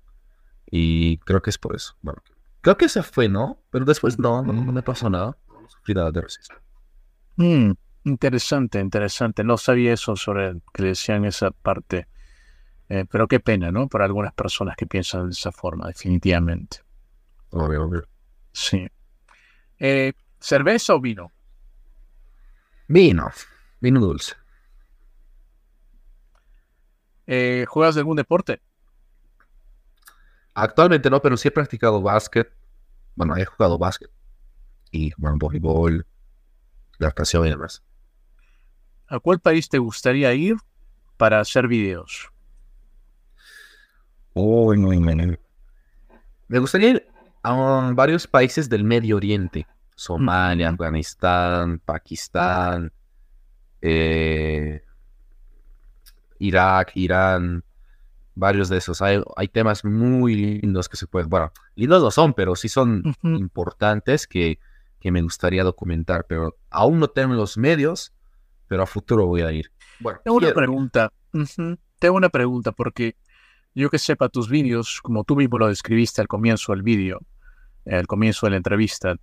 [0.70, 1.96] Y creo que es por eso.
[2.02, 2.22] Bueno,
[2.62, 3.60] creo que se fue, ¿no?
[3.70, 5.38] Pero después no, no, me pasó nada.
[5.48, 6.56] No sufrí nada de racismo.
[7.38, 7.72] Mm,
[8.04, 9.44] interesante, interesante.
[9.44, 12.08] No sabía eso sobre que decían esa parte.
[12.90, 13.88] Eh, pero qué pena, ¿no?
[13.88, 16.80] Para algunas personas que piensan de esa forma, definitivamente.
[17.52, 18.08] Obvio, obvio.
[18.52, 18.88] Sí.
[19.80, 21.32] Eh, ¿Cerveza o vino?
[22.88, 23.30] Vino.
[23.80, 24.36] Vino dulce.
[27.28, 28.62] Eh, ¿Juegas algún deporte?
[30.54, 32.52] Actualmente no, pero sí he practicado básquet.
[33.16, 34.12] Bueno, he jugado básquet.
[34.92, 36.06] Y, bueno, voleibol,
[37.00, 37.82] natación y demás.
[39.12, 40.56] ¿A cuál país te gustaría ir
[41.18, 42.32] para hacer videos?
[44.34, 44.88] Oh, no,
[46.48, 47.08] Me gustaría ir
[47.44, 49.68] a varios países del Medio Oriente.
[49.96, 52.94] Somalia, Afganistán, Pakistán,
[53.82, 54.82] eh,
[56.40, 57.66] Irak, Irán,
[58.34, 59.02] varios de esos.
[59.02, 59.22] Hay,
[59.52, 64.58] temas muy lindos que se pueden, bueno, lindos no son, pero sí son importantes que,
[65.02, 68.14] que, me gustaría documentar, pero aún no tengo los medios,
[68.72, 69.70] pero a futuro voy a ir.
[70.00, 71.12] Bueno, tengo una pregunta.
[72.00, 73.18] Tengo una pregunta porque
[73.76, 77.20] yo que sepa tus vídeos, como tú mismo lo describiste al comienzo del vídeo,
[77.86, 79.18] al comienzo de la entrevista,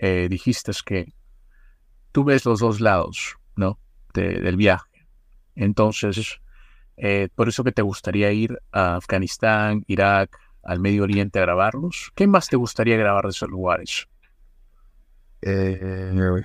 [0.00, 1.14] eh, dijiste que
[2.10, 3.78] tú ves los dos lados, ¿no?
[4.14, 5.06] del viaje.
[5.54, 6.40] Entonces,
[6.96, 12.10] eh, por eso que te gustaría ir a Afganistán, Irak, al Medio Oriente a grabarlos?
[12.16, 14.08] ¿Qué más te gustaría grabar de esos lugares?
[15.40, 16.42] Eh,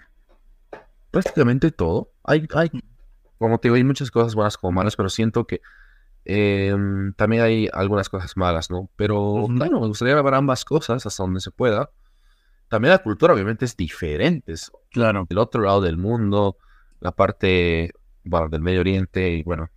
[1.10, 2.12] prácticamente todo.
[2.28, 2.70] Hay, hay,
[3.40, 5.62] como te digo, hay muchas cosas buenas como malas, pero siento que
[6.26, 8.90] em, también hay algunas cosas malas, ¿no?
[8.96, 11.90] Pero bueno, me gustaría grabar ambas cosas hasta donde se pueda.
[12.68, 14.54] También la cultura obviamente es diferente.
[14.92, 15.26] Claro.
[15.30, 16.58] El otro lado del mundo,
[17.00, 19.70] la parte bueno, del Medio Oriente, y bueno,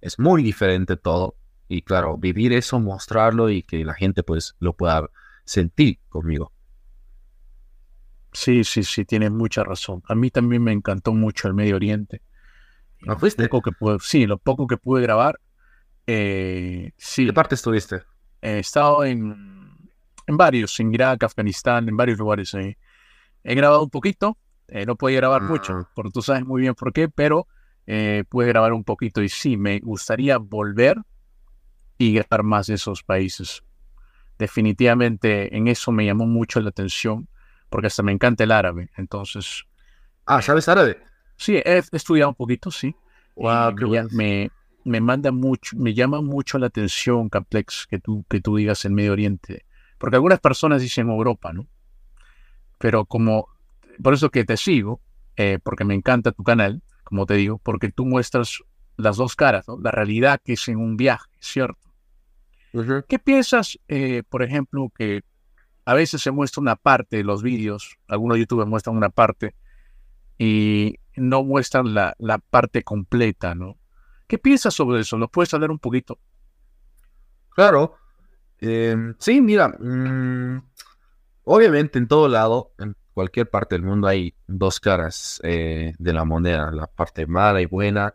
[0.00, 1.36] es muy diferente todo.
[1.68, 5.08] Y claro, vivir eso, mostrarlo y que la gente pues lo pueda
[5.44, 6.52] sentir conmigo.
[8.36, 10.02] Sí, sí, sí, tienes mucha razón.
[10.08, 12.20] A mí también me encantó mucho el Medio Oriente.
[13.00, 13.48] ¿No fuiste?
[13.48, 15.40] Poco que pude, sí, lo poco que pude grabar.
[16.06, 17.24] Eh, sí.
[17.24, 18.02] ¿Qué parte estuviste?
[18.42, 19.88] He estado en,
[20.26, 22.54] en varios, en Irak, Afganistán, en varios lugares.
[22.54, 22.76] ahí.
[23.42, 24.36] He grabado un poquito,
[24.68, 25.90] eh, no podía grabar mucho, Ah.
[25.94, 27.46] porque tú sabes muy bien por qué, pero
[27.86, 30.98] eh, pude grabar un poquito y sí, me gustaría volver
[31.96, 33.62] y grabar más de esos países.
[34.38, 37.28] Definitivamente en eso me llamó mucho la atención,
[37.76, 38.88] porque hasta me encanta el árabe.
[38.96, 39.66] Entonces,
[40.24, 40.96] Ah, ¿sabes árabe?
[41.36, 42.96] sí, he estudiado un poquito, sí.
[43.36, 44.50] Wow, qué me, me,
[44.82, 48.92] me manda mucho, me llama mucho la atención, Caplex, que tú, que tú digas el
[48.92, 49.66] Medio Oriente.
[49.98, 51.66] Porque algunas personas dicen Europa, ¿no?
[52.78, 53.48] Pero como,
[54.02, 55.02] por eso que te sigo,
[55.36, 58.62] eh, porque me encanta tu canal, como te digo, porque tú muestras
[58.96, 59.78] las dos caras, ¿no?
[59.82, 61.90] La realidad que es en un viaje, ¿cierto?
[63.08, 65.22] ¿Qué piensas, eh, por ejemplo, que
[65.86, 69.54] a veces se muestra una parte de los vídeos, algunos youtubers muestran una parte
[70.36, 72.14] y no muestran la,
[72.50, 73.78] parte completa, ¿no?
[74.26, 75.16] ¿Qué piensas sobre eso?
[75.16, 76.18] ¿Lo puedes hablar un poquito?
[77.50, 77.96] Claro.
[78.58, 80.60] Em, sí, mira, mm,
[81.44, 86.24] obviamente en todo lado, en cualquier parte del mundo hay dos caras eh, de la
[86.24, 88.12] moneda, la parte mala y buena.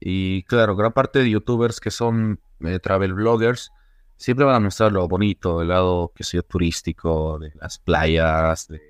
[0.00, 3.70] Y claro, gran parte de youtubers que son eh, travel bloggers
[4.18, 8.82] siempre van a mostrar lo bonito, el lado que sea turístico, de las playas, de,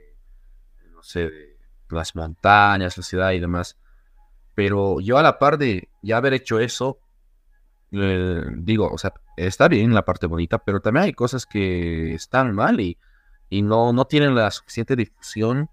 [0.91, 1.57] no sé, de
[1.91, 3.77] las montañas, la ciudad y demás.
[4.55, 6.99] Pero yo a la par de ya haber hecho eso,
[7.91, 12.81] digo, o sea, está bien la parte bonita, pero también hay cosas que están mal
[12.81, 12.99] y,
[13.51, 15.71] y no, no tienen la suficiente difusión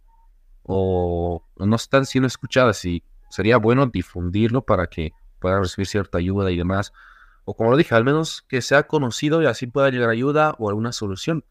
[0.63, 6.51] o no están siendo escuchadas y sería bueno difundirlo para que puedan recibir cierta ayuda
[6.51, 6.91] y demás.
[7.45, 10.69] O como lo dije, al menos que sea conocido y así pueda llegar ayuda o
[10.69, 11.45] alguna solución.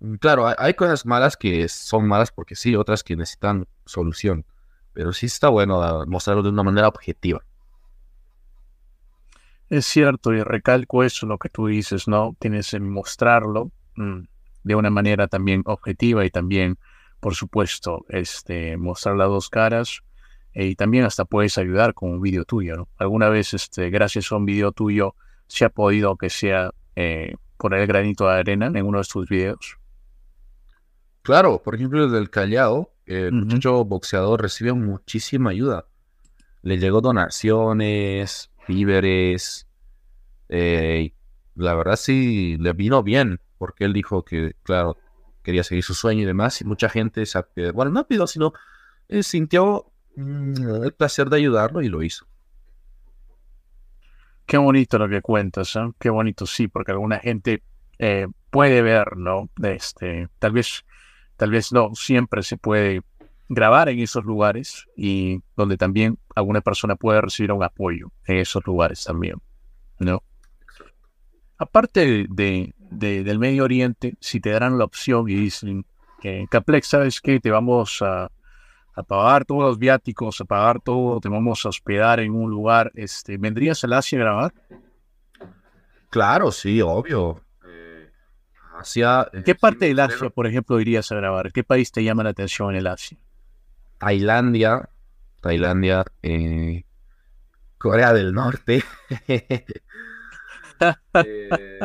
[0.00, 4.46] Mm, Claro, hay, cosas malas que son malas porque sí, otras que necesitan solución.
[4.94, 7.44] Pero sí está bueno ah, mostrarlo de una manera objetiva.
[9.68, 12.36] Es cierto, y recalco eso, lo que tú dices, ¿no?
[12.38, 14.20] Tienes que mostrarlo mm,
[14.62, 16.78] de una manera también objetiva y también,
[17.20, 20.02] por supuesto, este, mostrar las dos caras
[20.56, 22.88] eh, y también hasta puedes ayudar con un video tuyo, ¿no?
[22.96, 25.14] Alguna vez, este, gracias a un video tuyo,
[25.46, 29.28] se ha podido que sea eh, poner el granito de arena en uno de tus
[29.28, 29.76] videos.
[31.20, 35.88] Claro, por ejemplo, el del Callao, el muchacho boxeador recibió muchísima ayuda.
[36.62, 39.68] Le llegó donaciones, víveres.
[40.48, 41.12] eh,
[41.54, 44.96] la verdad sí le vino bien, porque él dijo que, claro,
[45.42, 46.62] quería seguir su sueño y demás.
[46.62, 47.24] Y mucha gente,
[47.74, 48.54] bueno, no pidió, sino
[49.08, 52.26] eh, sintió el placer de ayudarlo y lo hizo.
[54.46, 55.90] Qué bonito lo que cuentas, ¿eh?
[55.98, 57.62] Qué bonito, sí, porque alguna gente
[57.98, 59.50] eh, puede ver, ¿no?
[59.62, 60.84] Este, tal vez,
[61.36, 63.02] tal vez no siempre se puede
[63.48, 68.64] grabar en esos lugares y donde también alguna persona puede recibir un apoyo en esos
[68.66, 69.36] lugares también,
[69.98, 70.22] ¿no?
[71.58, 75.86] Aparte de, de- del Medio Oriente, si te darán la opción y dicen
[76.20, 77.40] que Caplex, ¿sabes qué?
[77.40, 78.30] Te vamos a,
[78.96, 82.90] a pagar todos los viáticos, a pagar todo, te vamos a hospedar en un lugar,
[82.94, 84.54] este, ¿vendrías al Asia a grabar?
[86.10, 87.44] Claro, sí, obvio.
[87.66, 88.10] Eh,
[88.78, 89.28] Asia.
[89.32, 91.52] eh, ¿Qué parte del Asia, por ejemplo, irías a grabar?
[91.52, 93.18] ¿Qué país te llama la atención en el Asia?
[93.98, 94.88] Tailandia,
[95.42, 96.84] Tailandia, eh,
[97.78, 98.82] Corea del Norte.
[101.14, 101.78] Eh,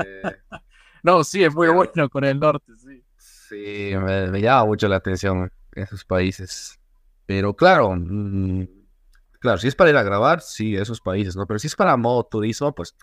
[1.04, 3.04] No, sí, es muy bueno con el norte, sí.
[3.18, 6.78] sí, me, me llama mucho la atención esos países.
[7.34, 8.66] Pero claro, mm,
[9.40, 11.48] claro, si es para ir a grabar, sí, esos países, ¿no?
[11.48, 12.94] Pero si es para modo turismo, pues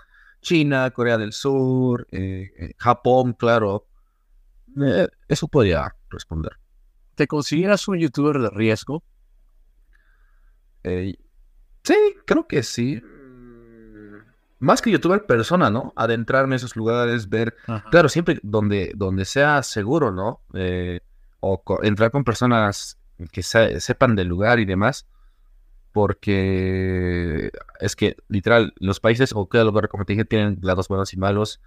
[0.43, 3.87] China, Corea del Sur, eh, eh, Japón, claro.
[4.85, 6.53] Eh, eso podría responder.
[7.15, 9.03] ¿Te consideras un youtuber de riesgo?
[10.83, 13.03] Sí, creo que sí.
[14.59, 15.95] Más que youtuber persona, ¿no?
[15.97, 17.89] Adentrarme en esos lugares, ver, Ajá.
[17.89, 20.43] claro, siempre donde, donde sea seguro, ¿no?
[21.41, 22.99] O co- entrar con personas
[23.33, 25.07] que se- sepan del lugar y demás.
[25.93, 27.51] Porque
[27.81, 31.17] es que, literal, los países o cada lugar, como te dije, tienen lados buenos y
[31.17, 31.61] malos.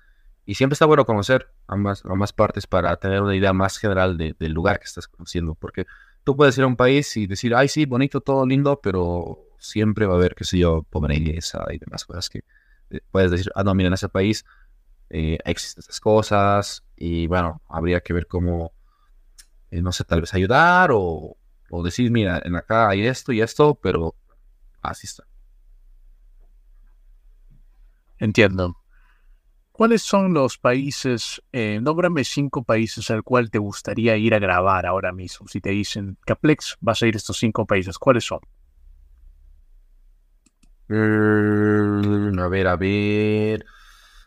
[0.45, 4.51] y siempre está bueno conocer ambas, ambas partes para tener una idea más general del
[4.53, 5.85] lugar que estás conociendo, porque
[6.25, 10.05] tú puedes ir a un país y decir, ay, sí, bonito, todo lindo, pero siempre
[10.07, 12.39] va a haber, qué sé yo, pobreza y demás cosas que
[12.89, 14.45] eh, puedes decir, ah, no, mira, en ese país
[15.09, 18.73] eh, existen estas cosas y bueno, habría que ver cómo,
[19.71, 21.37] eh, no sé, tal vez ayudar o,
[21.71, 24.13] o decir, mira, en acá hay esto y esto, pero
[24.81, 25.23] así está.
[28.19, 28.77] Entiendo.
[29.71, 34.85] ¿Cuáles son los países, eh, nómbrame cinco países al cual te gustaría ir a grabar
[34.85, 35.47] ahora mismo?
[35.47, 38.41] Si te dicen, Caplex, vas a ir a estos cinco países, ¿cuáles son?
[40.89, 43.65] Mm, a ver, a ver.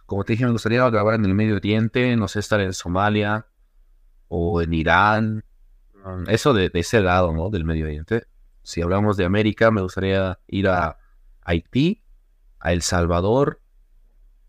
[0.06, 3.46] Como te dije, me gustaría grabar en el Medio Oriente, no sé, estar en Somalia
[4.28, 5.44] o en Irán.
[6.04, 7.50] Mm, eso de, ese lado, ¿no?
[7.50, 8.26] Del Medio Oriente.
[8.62, 10.98] Si hablamos de América, me gustaría ir a
[11.42, 12.02] Haití,
[12.60, 13.60] a El Salvador,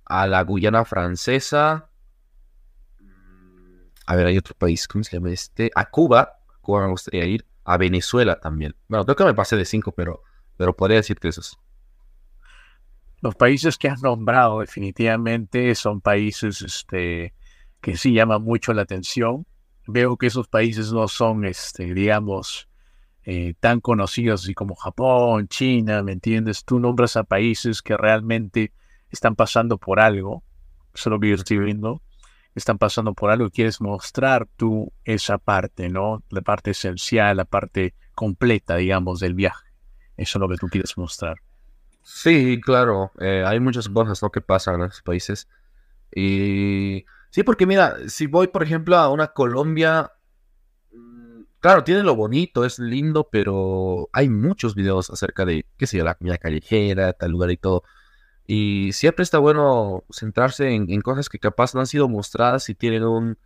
[0.05, 1.89] a la Guyana Francesa.
[4.05, 5.71] A ver, hay otro país, ¿cómo se llama este?
[5.75, 7.45] A Cuba, Cuba me gustaría ir.
[7.67, 8.75] A Venezuela también.
[8.87, 10.21] Bueno, creo que me pasé de cinco, pero,
[10.55, 11.57] pero podría decirte esos.
[13.21, 17.33] Los países que has nombrado definitivamente son países este,
[17.81, 19.47] que sí llaman mucho la atención.
[19.87, 22.67] Veo que esos países no son, este, digamos,
[23.23, 26.63] eh, tan conocidos así como Japón, China, ¿me entiendes?
[26.63, 28.71] Tú nombras a países que realmente
[29.09, 30.43] están pasando por algo,
[30.93, 32.01] eso es viendo,
[32.55, 36.23] están pasando por algo y quieres mostrar tú esa parte, ¿no?
[36.29, 39.65] La parte esencial, la parte completa, digamos, del viaje.
[40.17, 41.37] Eso es lo que tú quieres mostrar.
[42.01, 44.29] Sí, claro, eh, hay muchas cosas ¿no?
[44.29, 45.47] que pasan en esos países.
[46.13, 47.05] Y
[47.35, 50.13] sí, porque mira, si voy, por ejemplo, a una Colombia,
[50.93, 55.97] mm, claro, tiene lo bonito, es lindo, pero hay muchos videos acerca de, qué sé
[55.97, 57.83] yo, la comida callejera, tal lugar y todo.
[58.47, 63.03] Y siempre está bueno centrarse en, cosas que capaz no han sido mostradas y tienen
[63.03, 63.37] un,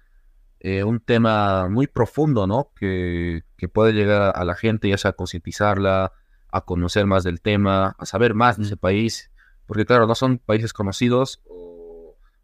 [0.59, 2.71] eh, un tema muy profundo, ¿no?
[2.75, 6.13] Que, puede llegar a la gente, ya sea a concientizarla,
[6.51, 9.31] a conocer más del tema, a saber más de ese país.
[9.65, 11.41] Porque claro, no son países conocidos,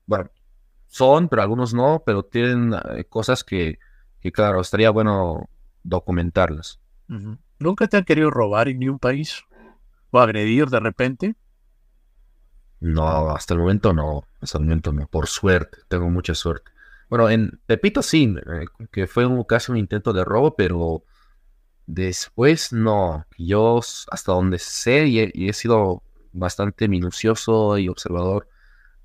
[0.07, 0.29] bueno,
[0.95, 3.79] son, pero algunos no, pero tienen eh, cosas que,
[4.21, 5.49] que, claro, estaría bueno
[5.83, 6.79] documentarlas.
[7.59, 9.43] ¿Nunca te han querido robar en ni un país?
[10.11, 11.35] ¿O agredir de repente?
[12.79, 14.23] No, hasta el momento no.
[14.39, 15.05] Hasta el momento no.
[15.07, 16.71] Por suerte, tengo mucha suerte.
[17.09, 21.03] Bueno, en Pepito sí, eh, que fue un, casi un intento de robo, pero
[21.87, 23.25] después no.
[23.37, 23.81] Yo
[24.11, 28.47] hasta donde sé y he, sido bastante minucioso y observador,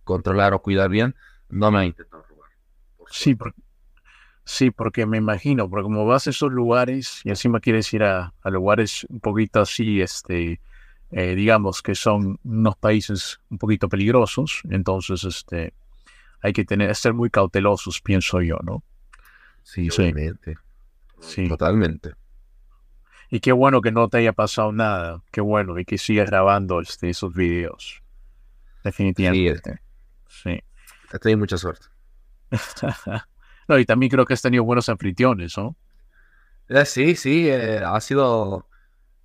[0.04, 1.16] controlar o cuidar bien,
[1.50, 2.50] no me ha intentado robar.
[3.10, 3.60] sí, porque,
[4.44, 8.32] sí, porque me imagino, porque como vas a esos lugares y encima quieres ir a,
[8.42, 10.60] a lugares un poquito así, este,
[11.12, 15.74] eh, digamos que son unos países un poquito peligrosos, entonces este,
[16.40, 18.82] hay que tener, ser muy cautelosos, pienso yo, ¿no?
[19.62, 20.56] Sí, obviamente.
[21.20, 21.48] Sí.
[21.48, 22.12] Totalmente.
[23.28, 26.80] Y qué bueno que no te haya pasado nada, qué bueno, y que sigas grabando
[26.80, 28.02] este, esos videos.
[28.82, 29.80] Definitivamente.
[30.28, 30.60] Sí.
[31.12, 31.86] He tenido mucha suerte.
[33.68, 35.76] no, y también creo que has tenido buenos anfitriones, ¿no?
[36.68, 38.68] Eh, sí, sí, eh, ha sido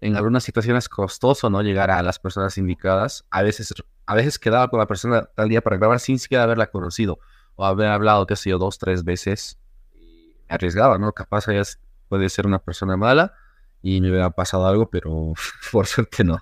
[0.02, 1.62] en algunas situaciones costoso, ¿no?
[1.62, 3.26] Llegar a las personas indicadas.
[3.30, 3.74] A veces,
[4.06, 7.20] a veces quedaba con la persona tal día para grabar sin siquiera haberla conocido
[7.56, 9.58] o haber hablado, qué sé yo, dos, tres veces.
[9.94, 11.12] Y me arriesgaba, ¿no?
[11.12, 11.64] Capaz ella
[12.10, 13.34] puede ser una persona mala
[13.82, 15.34] y me hubiera pasado algo, pero
[15.72, 16.40] por suerte no.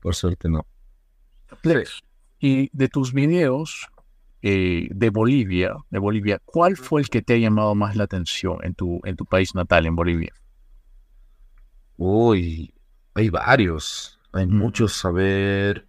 [0.00, 0.66] Por suerte no.
[2.38, 3.88] Y de tus videos
[4.42, 8.58] eh, de Bolivia, de Bolivia, ¿cuál fue el que te ha llamado más la atención
[8.62, 10.32] en tu, en tu país natal, en Bolivia?
[11.96, 12.74] Uy,
[13.14, 14.18] hay varios.
[14.32, 15.04] Hay muchos.
[15.04, 15.86] A ver.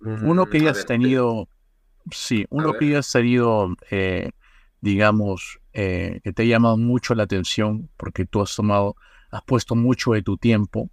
[0.00, 1.48] Uno que hayas tenido.
[2.10, 4.30] Sí, uno que hayas tenido, eh,
[4.80, 8.96] digamos, eh, que te ha llamado mucho la atención porque tú has tomado,
[9.30, 10.90] has puesto mucho de tu tiempo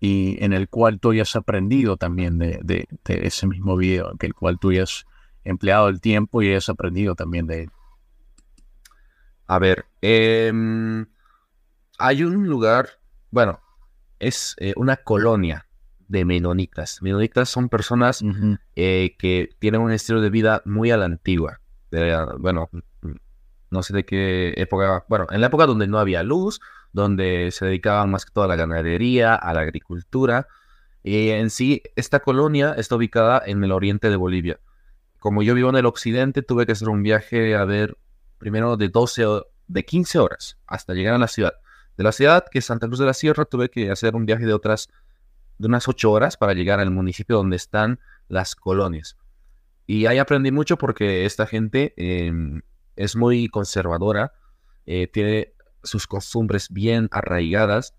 [0.00, 4.58] y en el cual tú hayas aprendido también de, ese mismo video, en el cual
[4.58, 5.06] tú hayas
[5.48, 7.70] empleado el tiempo y hayas aprendido también de él.
[9.46, 11.06] A ver, em,
[11.98, 12.98] hay un lugar
[13.30, 13.60] bueno,
[14.18, 15.66] es eh, una colonia
[16.08, 17.02] de menonitas.
[17.02, 18.24] Menonitas son personas
[18.76, 21.60] eh, que tienen un estilo de vida muy a la antigua.
[22.38, 22.70] bueno,
[23.70, 26.60] no sé de qué época, bueno, en la época donde no había luz,
[26.92, 30.48] donde se dedicaban más que todo a la ganadería, a la agricultura.
[31.02, 34.58] Y en sí, esta colonia está ubicada en el oriente de Bolivia.
[35.18, 37.96] Como yo vivo en el occidente, tuve que hacer un viaje a ver
[38.38, 41.54] primero de 12 o de 15 horas hasta llegar a la ciudad
[41.98, 44.46] de la ciudad, que es Santa Cruz de la Sierra, tuve que hacer un viaje
[44.46, 44.88] de otras,
[45.58, 47.98] de unas ocho horas para llegar al municipio donde están
[48.28, 49.18] las colonias.
[49.84, 52.62] Y ahí aprendí mucho porque esta gente em,
[52.94, 54.32] es muy conservadora,
[54.86, 57.94] eh, tiene sus costumbres bien arraigadas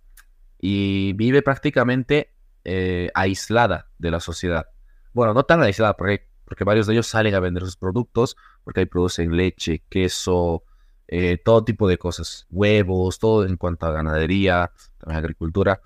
[0.62, 4.68] y vive prácticamente eh, aislada de la sociedad.
[5.12, 8.82] Bueno, no tan aislada porque, porque varios de ellos salen a vender sus productos, porque
[8.82, 10.64] ahí producen leche, queso,
[11.08, 14.72] eh, todo tipo de cosas, huevos, todo en cuanto a ganadería,
[15.06, 15.80] agricultura.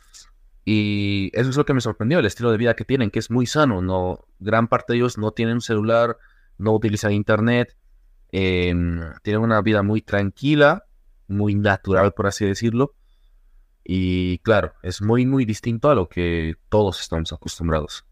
[0.66, 3.30] Y eso es lo que me sorprendió, el estilo de vida que tienen, que es
[3.30, 3.82] muy sano.
[3.82, 6.18] No, gran parte de ellos no tienen un celular,
[6.58, 7.76] no utilizan internet,
[8.32, 10.86] em, tienen una vida muy tranquila,
[11.28, 12.96] muy natural, por así decirlo.
[13.84, 18.06] Y claro, es muy, muy distinto a lo que todos estamos acostumbrados.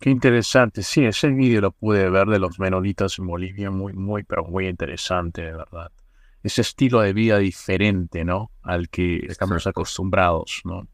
[0.00, 0.82] Qué interesante.
[0.82, 4.66] Sí, ese vídeo lo pude ver de los menonitas en Bolivia, muy, muy, pero muy
[4.66, 5.92] interesante, de verdad.
[6.42, 8.50] Ese estilo de vida diferente, ¿no?
[8.62, 10.88] Al que estamos acostumbrados, ¿no?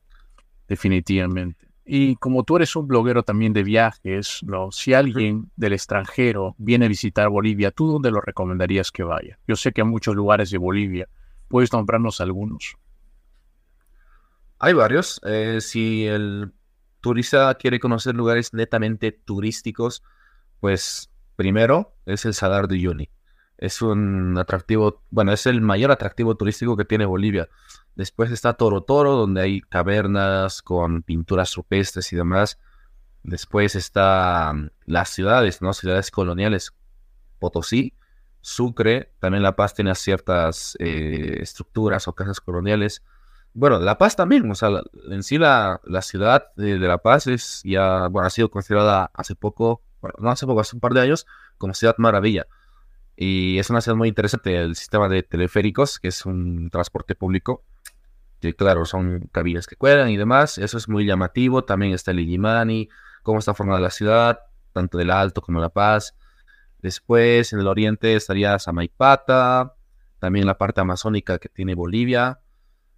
[0.66, 1.68] Definitivamente.
[1.84, 4.72] Y como tú eres un bloguero también de viajes, ¿no?
[4.72, 9.38] Si alguien del extranjero viene a visitar Bolivia, ¿tú dónde lo recomendarías que vaya?
[9.46, 11.08] Yo sé que hay muchos lugares de Bolivia.
[11.46, 12.74] ¿Puedes nombrarnos algunos?
[14.58, 15.20] Hay varios.
[15.24, 16.50] Eh, si el
[17.00, 20.02] turista quiere conocer lugares netamente turísticos,
[20.60, 23.10] pues primero es el Salar de Uyuni.
[23.58, 27.48] Es un atractivo, bueno, es el mayor atractivo turístico que tiene Bolivia.
[27.94, 32.58] Después está Toro Toro, donde hay cavernas con pinturas rupestres y demás.
[33.22, 35.72] Después está mm, las ciudades, ¿no?
[35.72, 36.74] Ciudades coloniales.
[37.38, 37.94] Potosí,
[38.40, 43.02] Sucre, también La Paz tiene ciertas eh, estructuras o casas coloniales.
[43.58, 44.68] Bueno, La Paz también, o sea,
[45.10, 49.80] en sí la, ciudad de, La Paz es ya, bueno, ha sido considerada hace poco,
[50.02, 51.26] bueno, no hace poco, hace un par de años,
[51.56, 52.46] como ciudad maravilla.
[53.16, 57.64] Y es una ciudad muy interesante, el sistema de teleféricos, que es un transporte público
[58.42, 62.20] que claro, son cabinas que cuelgan y demás, eso es muy llamativo, también está el
[62.20, 62.90] Illimani,
[63.22, 64.40] cómo está formada la ciudad,
[64.74, 66.14] tanto del Alto como La Paz.
[66.80, 69.76] Después, en el oriente estaría Samaipata,
[70.18, 72.40] también la parte amazónica que tiene Bolivia.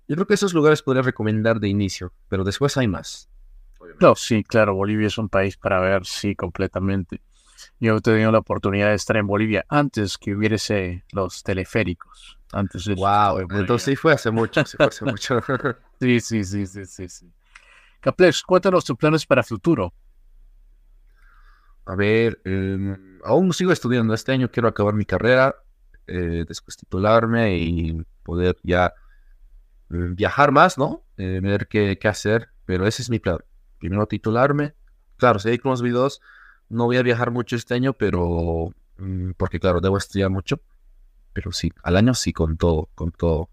[0.08, 3.28] Yo creo que esos lugares podría recomendar de inicio, pero después hay más.
[4.00, 7.20] No, sí, claro, Bolivia es un país para ver, sí, completamente.
[7.78, 12.38] Yo he tenido la oportunidad de estar en Bolivia antes que hubiese los teleféricos.
[12.52, 15.40] Antes de wow, entonces sí fue hace mucho, sí fue hace mucho.
[16.00, 17.30] sí, sí, sí, sí, sí, sí.
[18.00, 19.92] Caplex, cuéntanos tus planes para futuro.
[21.84, 24.14] A ver, em, aún sigo estudiando.
[24.14, 25.54] Este año quiero acabar mi carrera,
[26.06, 28.92] eh, después titularme y poder ya
[29.88, 31.04] viajar más, ¿no?
[31.16, 33.38] Eh, ver qué, qué, hacer, pero ese es mi plan.
[33.78, 34.74] Primero titularme.
[35.16, 36.20] Claro, seguir con los videos.
[36.68, 40.60] No voy a viajar mucho este año, pero mm, porque claro, debo estudiar mucho
[41.38, 43.48] pero sí, al año sí, con todo, con todo.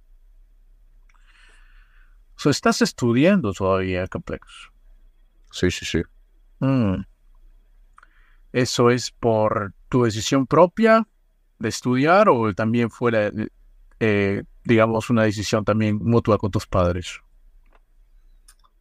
[2.36, 4.71] So, ¿Estás estudiando todavía, Complex?
[5.51, 6.01] Sí, sí, sí.
[6.57, 7.03] Mm.
[8.51, 11.07] ¿Eso es por tu decisión propia
[11.59, 13.31] de estudiar o también fue,
[13.99, 17.22] eh, digamos, una decisión también mutua con tus padres?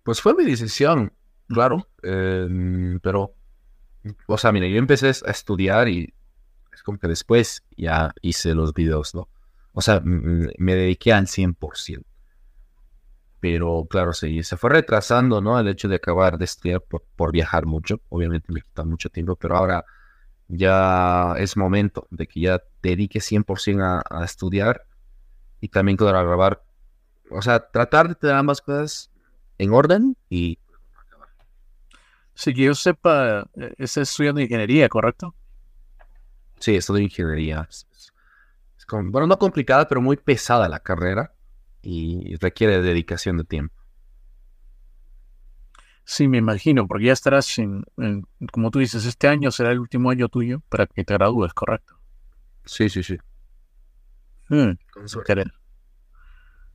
[0.03, 1.12] Pues fue mi decisión,
[1.49, 3.35] claro, em, pero,
[4.26, 6.12] o sea, mira, yo empecé a estudiar y
[6.72, 9.28] es como que después ya hice los videos, ¿no?
[9.72, 12.05] O sea, me dediqué al 100%.
[13.45, 15.61] Pero claro, sí, se fue retrasando, ¿no?
[15.61, 18.01] El hecho de acabar de estudiar por, viajar mucho.
[18.09, 19.85] Obviamente me quita mucho tiempo, pero ahora
[20.49, 24.87] ya es momento de que ya dedique 100% a, a estudiar
[25.64, 26.62] y también, claro, a grabar.
[27.30, 29.10] O sea, tratar de tener ambas cosas
[29.56, 30.58] en orden y
[32.34, 35.34] Sí, que yo sepa, eh, estás estudiando ingeniería, ¿correcto?
[36.58, 37.66] Sí, de ingeniería.
[37.70, 37.86] Es,
[38.90, 41.32] bueno, no complicada, pero muy pesada la carrera
[41.80, 43.74] y requiere dedicación de tiempo.
[46.04, 47.84] Sí, me imagino, porque ya estarás en,
[48.52, 51.94] como tú dices, este año será el último año tuyo para que te gradúes, ¿correcto?
[52.66, 53.16] Sí, sí, sí.
[54.55, 55.44] Hmm, Con suerte.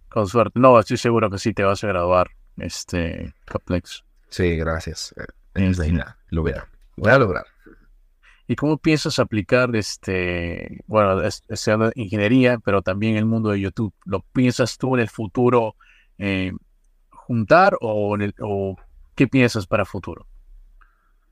[0.09, 0.59] Con suerte.
[0.59, 4.03] No, estoy seguro que sí te vas a graduar, este, Caplex.
[4.27, 5.15] Sí, gracias.
[5.55, 5.71] Eh,
[6.31, 6.67] lo voy a,
[6.97, 7.45] voy a lograr.
[8.47, 13.93] ¿Y cómo piensas aplicar, este, bueno, estudiando ingeniería, pero también el mundo de YouTube?
[14.03, 15.77] ¿Lo piensas tú en el futuro
[16.17, 16.51] eh,
[17.11, 18.75] juntar o, o
[19.15, 20.27] qué piensas para el futuro?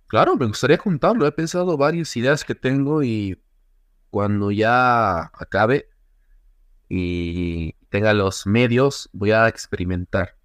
[0.08, 1.28] Claro, me gustaría juntarlo.
[1.28, 3.38] He pensado varias ideas que tengo y
[4.10, 5.90] cuando ya acabe
[6.90, 10.36] y tenga los medios, voy a experimentar.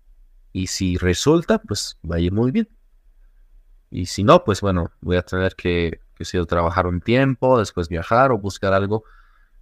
[0.53, 2.68] Y si resulta, pues va a ir muy bien.
[3.90, 8.32] Y si no, pues bueno, voy a tener que que trabajar un tiempo, después viajar
[8.32, 9.05] o buscar algo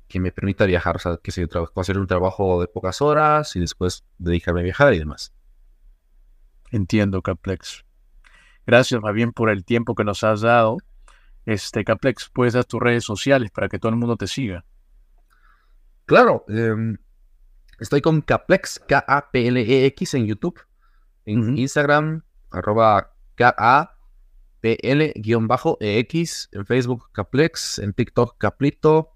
[0.08, 3.60] que me permita viajar, o sea, que sea hacer un trabajo de pocas horas y
[3.60, 5.32] después dedicarme a viajar y demás.
[6.72, 7.84] Entiendo, Caplex.
[8.66, 10.78] Gracias más bien por el tiempo que nos has dado.
[11.46, 14.64] Este, Caplex, puedes dar tus redes sociales para que todo el mundo te siga.
[16.10, 16.98] Claro, em,
[17.78, 20.58] estoy con Caplex, K-A-P-L-E-X en YouTube,
[21.24, 24.08] en Instagram, arroba K-A-P-L-E-X,
[26.50, 29.12] en Facebook Caplex, en TikTok Caplito,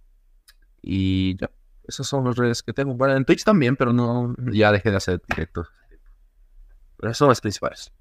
[0.83, 1.51] y ya,
[1.89, 2.95] esas son las redes que tengo.
[2.95, 5.67] Bueno, en Twitch también, pero no, ya dejé de hacer directo.
[6.97, 7.93] Pero esas son las principales.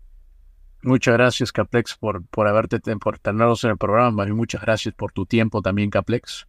[0.83, 5.11] Muchas gracias, Caplex, por, por haberte por tenernos en el programa y muchas gracias por
[5.11, 6.45] tu tiempo también, Caplex.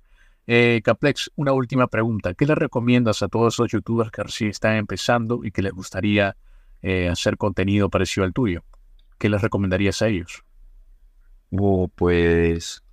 [0.47, 2.35] Eh, Caplex, una última pregunta.
[2.35, 6.37] ¿Qué le recomiendas a todos esos youtubers que recién están empezando y que les gustaría
[6.83, 8.63] eh, hacer contenido parecido al tuyo?
[9.19, 10.45] ¿Qué les recomendarías a ellos?
[11.51, 12.85] Oh, pues,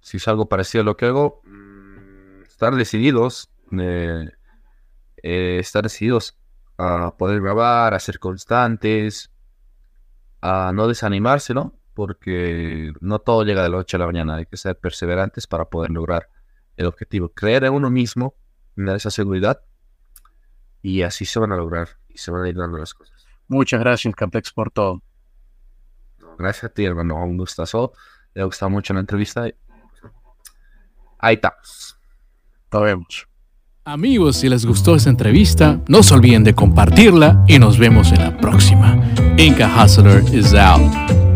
[0.00, 4.30] si es algo parecido a lo que hago, mm, estar decididos, eh,
[5.22, 6.38] estar decididos
[6.78, 9.32] a poder grabar, a ser constantes,
[10.40, 11.74] a no desanimarse, ¿no?
[11.94, 15.64] Porque no todo llega de la noche a la mañana, hay que ser perseverantes para
[15.64, 16.28] poder lograr
[16.76, 18.34] el objetivo, creer en uno mismo,
[18.74, 19.60] tener esa seguridad
[20.82, 23.26] y así se van a lograr y se van a ir dando las cosas.
[23.48, 25.02] Muchas gracias, Caplex, por todo.
[26.38, 27.22] Gracias a ti, hermano.
[27.24, 27.92] Un gustazo.
[28.34, 29.46] Le ha gustado mucho la entrevista.
[31.18, 31.96] Ahí estamos.
[32.72, 33.28] Nos vemos.
[33.84, 38.20] Amigos, si les gustó esta entrevista, no se olviden de compartirla y nos vemos en
[38.20, 38.96] la próxima.
[39.36, 41.33] Inca Hustler is out.